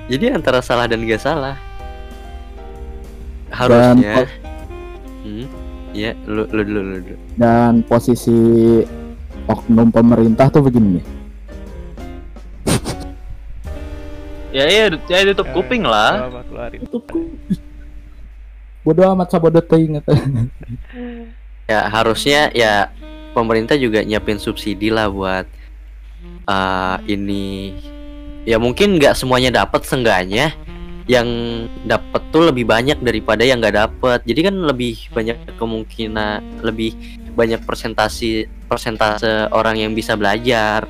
Jadi 0.07 0.29
antara 0.31 0.61
salah 0.61 0.85
dan 0.85 1.03
gak 1.03 1.20
salah. 1.20 1.57
Harusnya. 3.48 4.29
Hmm. 5.22 5.46
Ya, 5.92 6.16
lu 6.25 6.48
lu 6.48 6.62
dulu 6.62 6.81
lu 6.83 6.96
dulu. 7.01 7.16
dan 7.37 7.85
posisi 7.85 8.33
oknum 9.44 9.88
pemerintah 9.88 10.48
tuh 10.48 10.64
begini 10.64 10.98
nih 10.98 11.05
Ya 14.53 14.65
iya, 14.69 14.85
ya 14.93 15.33
tutup 15.33 15.49
Eh, 15.49 15.53
kuping 15.53 15.83
lah. 15.83 16.29
coba 16.29 16.41
keluarin. 16.45 16.81
bodoh 18.83 19.07
amat 19.15 19.29
sabodo 19.31 19.61
teuing 19.61 19.97
eta. 19.97 20.11
Ya 21.71 21.87
harusnya 21.88 22.51
ya 22.53 22.91
pemerintah 23.33 23.79
juga 23.79 24.03
nyiapin 24.03 24.37
subsidi 24.37 24.91
lah 24.91 25.07
buat 25.07 25.47
eh 26.43 26.97
ini 27.07 27.73
ya 28.43 28.59
mungkin 28.59 28.99
nggak 28.99 29.15
semuanya 29.15 29.62
dapat 29.62 29.87
seenggaknya 29.87 30.51
yang 31.07 31.27
dapat 31.83 32.19
tuh 32.29 32.51
lebih 32.51 32.67
banyak 32.67 32.99
daripada 32.99 33.47
yang 33.47 33.62
nggak 33.62 33.79
dapat 33.79 34.19
jadi 34.27 34.51
kan 34.51 34.55
lebih 34.59 35.07
banyak 35.09 35.38
kemungkinan 35.55 36.62
lebih 36.62 36.93
banyak 37.33 37.62
persentasi 37.62 38.51
persentase 38.67 39.47
orang 39.51 39.79
yang 39.79 39.95
bisa 39.95 40.19
belajar 40.19 40.85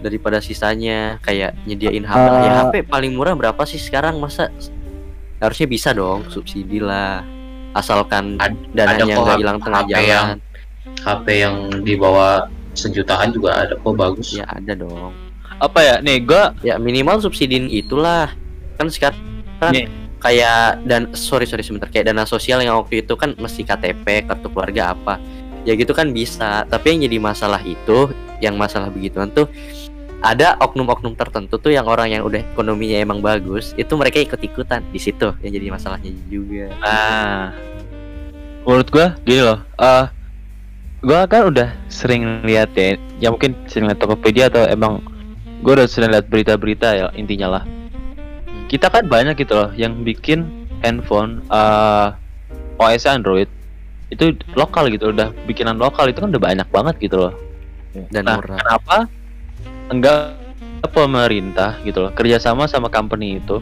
daripada 0.00 0.40
sisanya 0.40 1.20
kayak 1.20 1.54
nyediain 1.64 2.02
HP 2.02 2.16
lah. 2.18 2.40
ya 2.40 2.46
Eh, 2.46 2.54
HP 2.58 2.74
paling 2.84 3.12
murah 3.12 3.32
berapa 3.32 3.62
sih 3.62 3.76
sekarang? 3.76 4.16
Masa 4.16 4.48
harusnya 5.38 5.66
bisa 5.66 5.92
dong 5.92 6.26
subsidi 6.26 6.80
lah. 6.80 7.22
Asalkan 7.70 8.34
Ad- 8.36 8.56
dananya 8.74 9.14
kok 9.14 9.22
nggak 9.22 9.38
hilang 9.38 9.58
tengah 9.58 9.82
HP 9.82 9.90
jalan. 9.90 10.04
yang- 10.06 10.30
HP 10.98 11.26
yang 11.38 11.54
di 11.80 11.94
bawah 11.94 12.44
sejutaan 12.72 13.30
juga 13.30 13.50
ada 13.58 13.74
kok 13.74 13.94
bagus. 13.94 14.34
ya 14.34 14.44
ada 14.44 14.72
dong. 14.74 15.12
Apa 15.56 15.78
ya? 15.78 15.94
Nih, 16.00 16.18
gua 16.20 16.56
ya 16.60 16.76
minimal 16.76 17.20
subsidiin 17.20 17.68
itulah. 17.68 18.32
Kan 18.74 18.88
sekarang 18.88 19.20
kan 19.60 19.70
Nih. 19.70 19.86
kayak 20.18 20.80
dan 20.82 21.12
sorry 21.12 21.44
sorry 21.44 21.60
sebentar. 21.60 21.86
Kayak 21.86 22.10
dana 22.10 22.24
sosial 22.24 22.58
yang 22.58 22.74
waktu 22.74 23.00
itu 23.00 23.12
kan 23.12 23.36
mesti 23.36 23.62
KTP 23.62 24.24
kartu 24.24 24.48
keluarga 24.48 24.96
apa. 24.96 25.20
Ya 25.62 25.76
gitu 25.76 25.92
kan 25.92 26.08
bisa. 26.10 26.64
Tapi 26.64 26.96
yang 26.96 27.00
jadi 27.04 27.16
masalah 27.18 27.60
itu 27.60 28.08
yang 28.40 28.56
masalah 28.56 28.88
begituan 28.88 29.28
tuh 29.28 29.52
ada 30.20 30.56
oknum-oknum 30.60 31.16
tertentu 31.16 31.56
tuh 31.56 31.72
yang 31.72 31.88
orang 31.88 32.12
yang 32.12 32.22
udah 32.28 32.44
ekonominya 32.52 33.00
emang 33.00 33.24
bagus 33.24 33.72
itu 33.80 33.92
mereka 33.96 34.20
ikut-ikutan 34.20 34.84
di 34.92 35.00
situ 35.00 35.32
yang 35.40 35.52
jadi 35.52 35.66
masalahnya 35.72 36.12
juga 36.28 36.68
Nah, 36.84 37.56
menurut 38.68 38.88
gua 38.92 39.16
gini 39.24 39.40
loh. 39.40 39.58
eh 39.80 40.06
gua 41.00 41.24
kan 41.24 41.48
udah 41.48 41.72
sering 41.88 42.44
lihat 42.44 42.76
ya, 42.76 43.00
ya 43.16 43.28
mungkin 43.32 43.56
sering 43.64 43.88
lihat 43.88 43.96
Tokopedia 43.96 44.52
atau 44.52 44.68
emang 44.68 45.00
gua 45.64 45.80
udah 45.80 45.88
sering 45.88 46.12
lihat 46.12 46.28
berita-berita 46.28 46.88
ya 46.92 47.06
intinya 47.16 47.60
lah. 47.60 47.64
Kita 48.68 48.92
kan 48.92 49.08
banyak 49.08 49.40
gitu 49.40 49.56
loh 49.56 49.70
yang 49.72 50.04
bikin 50.04 50.68
handphone 50.84 51.40
eh 51.48 52.08
OS 52.76 53.08
Android 53.08 53.48
itu 54.10 54.36
lokal 54.52 54.90
gitu 54.92 55.14
udah 55.14 55.32
bikinan 55.48 55.80
lokal 55.80 56.12
itu 56.12 56.20
kan 56.20 56.28
udah 56.28 56.42
banyak 56.42 56.68
banget 56.68 56.94
gitu 57.00 57.16
loh. 57.16 57.34
dan 58.12 58.22
Nah, 58.28 58.36
murah 58.38 58.58
kenapa 58.60 58.96
enggak 59.90 60.38
pemerintah 60.94 61.76
gitu 61.84 62.08
loh. 62.08 62.10
Kerjasama 62.14 62.64
sama 62.64 62.88
company 62.88 63.38
itu. 63.42 63.60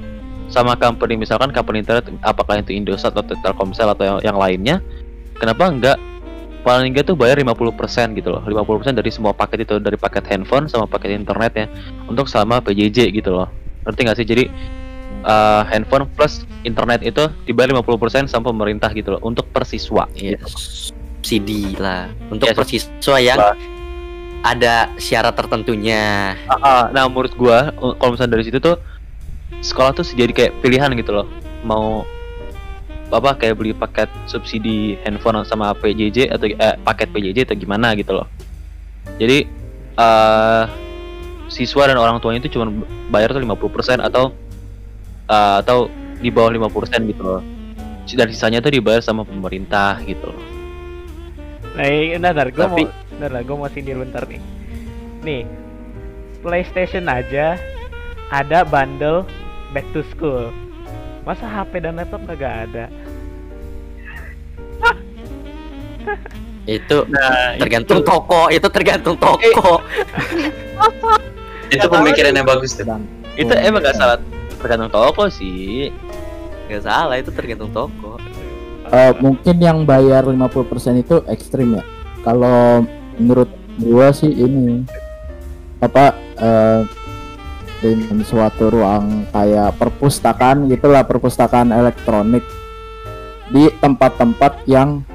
Sama 0.49 0.79
company 0.81 1.21
misalkan 1.21 1.53
company 1.53 1.85
internet 1.85 2.09
apakah 2.25 2.65
itu 2.65 2.73
Indosat 2.73 3.13
atau 3.13 3.37
Telkomsel 3.45 3.93
atau 3.93 4.05
yang, 4.17 4.19
yang 4.33 4.39
lainnya 4.41 4.81
kenapa 5.37 5.69
enggak? 5.69 5.99
Paling 6.65 6.93
enggak 6.93 7.09
tuh 7.13 7.17
bayar 7.17 7.37
50% 7.41 8.17
gitu 8.17 8.29
loh. 8.33 8.43
50% 8.45 8.97
dari 8.97 9.11
semua 9.13 9.33
paket 9.37 9.69
itu 9.69 9.77
dari 9.81 9.97
paket 10.01 10.25
handphone 10.29 10.69
sama 10.69 10.89
paket 10.89 11.17
internetnya 11.21 11.69
untuk 12.09 12.29
sama 12.29 12.61
PJJ 12.65 13.13
gitu 13.13 13.33
loh. 13.33 13.49
Ngerti 13.85 14.01
nggak 14.05 14.19
sih? 14.21 14.27
Jadi 14.29 14.45
eh, 15.25 15.63
handphone 15.69 16.09
plus 16.17 16.45
internet 16.65 17.05
itu 17.05 17.29
dibayar 17.45 17.73
50% 17.77 18.29
sama 18.29 18.53
pemerintah 18.53 18.93
gitu 18.93 19.17
loh 19.17 19.21
untuk 19.25 19.49
per 19.53 19.65
siswa 19.69 20.09
ya 20.17 20.37
gitu. 20.37 20.47
subsidi 20.49 21.77
lah. 21.77 22.09
Untuk 22.33 22.49
Ya, 22.49 22.55
persiswa 22.57 23.17
yang. 23.21 23.39
Ada 24.43 24.91
syarat 25.01 25.35
tertentunya. 25.35 26.35
Ah, 26.49 26.91
nah 26.95 27.11
menurut 27.11 27.35
gua 27.35 27.75
uh, 27.79 27.95
kalau 27.99 28.15
misalnya 28.15 28.39
dari 28.39 28.45
situ 28.47 28.59
tuh 28.63 28.79
sekolah 29.65 29.97
tuh 29.97 30.07
jadi 30.07 30.31
kayak 30.31 30.53
pilihan 30.63 30.91
gitu 30.95 31.11
loh. 31.11 31.27
Mau 31.67 32.07
apa 33.09 33.41
kayak 33.41 33.57
beli 33.57 33.73
paket 33.73 34.07
subsidi 34.29 35.01
handphone 35.01 35.41
sama 35.49 35.73
PJJ 35.73 36.29
atau 36.29 36.45
eh, 36.45 36.77
paket 36.85 37.09
PJJ 37.11 37.39
atau 37.49 37.57
gimana 37.57 37.97
gitu 37.97 38.15
loh. 38.15 38.29
Jadi 39.19 39.49
eh 39.99 40.65
siswa 41.49 41.89
dan 41.89 41.97
orang 41.97 42.21
tuanya 42.21 42.45
itu 42.45 42.53
cuma 42.61 42.69
bayar 43.09 43.33
tuh 43.33 43.41
50% 43.41 44.05
atau 44.05 44.31
eh, 45.27 45.57
atau 45.65 45.89
di 46.21 46.29
bawah 46.29 46.53
50% 46.53 47.11
gitu 47.11 47.23
loh. 47.25 47.43
Dan 48.09 48.29
sisanya 48.33 48.65
tuh 48.65 48.73
dibayar 48.73 49.05
sama 49.05 49.25
pemerintah 49.25 50.01
gitu 50.05 50.33
loh. 50.33 50.45
Nah, 51.77 51.87
ini 51.87 52.19
bentar, 52.19 52.49
gue 52.51 52.59
Tapi- 52.59 52.89
mau, 52.91 53.08
bentar 53.19 53.35
lah, 53.35 53.43
gue 53.43 53.57
mau 53.59 53.67
sindir 53.67 53.99
bentar 53.99 54.23
nih. 54.31 54.39
Nih, 55.27 55.43
PlayStation 56.39 57.11
aja 57.11 57.59
ada 58.31 58.63
bundle 58.63 59.27
back 59.75 59.83
to 59.91 60.07
school. 60.15 60.55
Masa 61.27 61.51
HP 61.51 61.83
dan 61.83 61.99
laptop 61.99 62.23
kagak 62.31 62.71
ada? 62.71 62.87
itu 66.69 67.01
nah 67.09 67.57
tergantung 67.57 68.05
toko 68.05 68.53
itu 68.53 68.69
tergantung 68.69 69.17
toko 69.17 69.81
Itu 71.73 71.89
pemikiran 71.89 72.37
yang 72.37 72.45
bagus 72.45 72.77
tuh. 72.77 72.85
dan 72.85 73.09
itu 73.41 73.49
emang 73.57 73.81
gak 73.81 73.97
salah 73.97 74.21
tergantung 74.61 74.93
toko 74.93 75.33
sih 75.33 75.89
nggak 76.69 76.85
salah 76.85 77.17
itu 77.17 77.33
tergantung 77.33 77.73
toko 77.73 78.21
Eh, 78.89 79.13
mungkin 79.21 79.57
yang 79.61 79.85
bayar 79.85 80.25
50% 80.25 81.05
itu 81.05 81.21
ekstrim 81.29 81.77
ya. 81.77 81.85
Kalau 82.25 82.89
menurut 83.19 83.51
gua 83.79 84.11
sih 84.15 84.31
ini 84.31 84.83
apa 85.79 86.15
eh 86.39 86.83
dengan 87.79 88.27
suatu 88.27 88.75
ruang 88.75 89.31
kayak 89.31 89.79
perpustakaan 89.79 90.67
gitulah 90.67 91.07
perpustakaan 91.07 91.71
elektronik 91.71 92.43
di 93.55 93.71
tempat-tempat 93.79 94.67
yang 94.67 95.07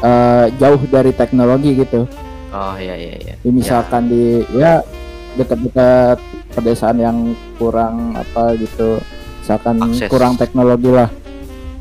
eh, 0.00 0.46
jauh 0.56 0.80
dari 0.88 1.12
teknologi 1.12 1.76
gitu. 1.78 2.08
oh 2.52 2.74
iya 2.80 2.96
iya 2.96 3.14
iya. 3.20 3.34
Di 3.38 3.50
misalkan 3.52 4.08
di 4.08 4.40
ya 4.56 4.80
dekat-dekat 5.36 6.18
pedesaan 6.52 6.98
yang 7.00 7.18
kurang 7.56 8.16
apa 8.16 8.56
gitu. 8.56 9.00
Misalkan 9.40 9.76
Akses. 9.80 10.08
kurang 10.08 10.34
teknologi 10.36 10.90
lah. 10.90 11.08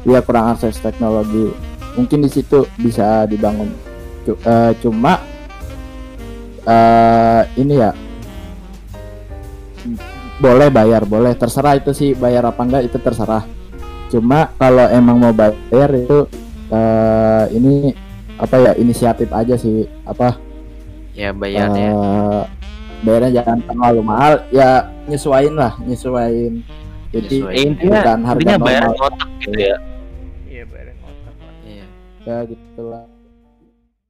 Dia 0.02 0.20
kurang 0.26 0.50
akses 0.58 0.82
teknologi. 0.82 1.54
Mungkin 1.94 2.26
di 2.26 2.30
situ 2.32 2.66
bisa 2.82 3.30
dibangun. 3.30 3.70
Cu- 4.26 4.40
eh, 4.42 4.74
cuma 4.82 5.22
eh 6.68 7.42
ini 7.58 7.74
ya. 7.78 7.92
Boleh 10.42 10.70
bayar 10.74 11.06
boleh. 11.06 11.38
Terserah 11.38 11.78
itu 11.78 11.94
sih 11.94 12.18
bayar 12.18 12.50
apa 12.50 12.62
enggak 12.66 12.90
itu 12.90 12.98
terserah. 12.98 13.46
Cuma 14.10 14.50
kalau 14.60 14.86
emang 14.90 15.18
mau 15.22 15.34
bayar 15.34 15.90
itu 15.94 16.26
eh 16.72 17.46
ini 17.54 17.94
apa 18.42 18.56
ya 18.58 18.72
inisiatif 18.76 19.30
aja 19.30 19.54
sih 19.58 19.86
apa? 20.04 20.38
Ya 21.14 21.30
bayarnya 21.36 21.92
eh 21.94 22.44
bayarnya 23.04 23.42
jangan 23.42 23.60
terlalu 23.66 24.02
mahal 24.06 24.34
ya 24.54 24.86
nyesuain 25.10 25.58
lah 25.58 25.74
nyesuain 25.84 26.62
jadi 27.12 27.38
Nyesuain. 27.44 27.66
intinya 27.68 28.00
bukan 28.00 28.20
harga 28.24 28.40
intinya 28.40 28.58
bayar 28.64 28.82
normal. 28.88 28.96
ngotak 28.98 29.30
gitu 29.44 29.58
ya. 29.60 29.78
Iya, 30.48 30.64
bayarin 30.70 30.98
otak. 31.04 31.36
Iya. 31.68 31.86
Ya 32.24 32.38
gitu 32.48 32.82
lah 32.88 33.04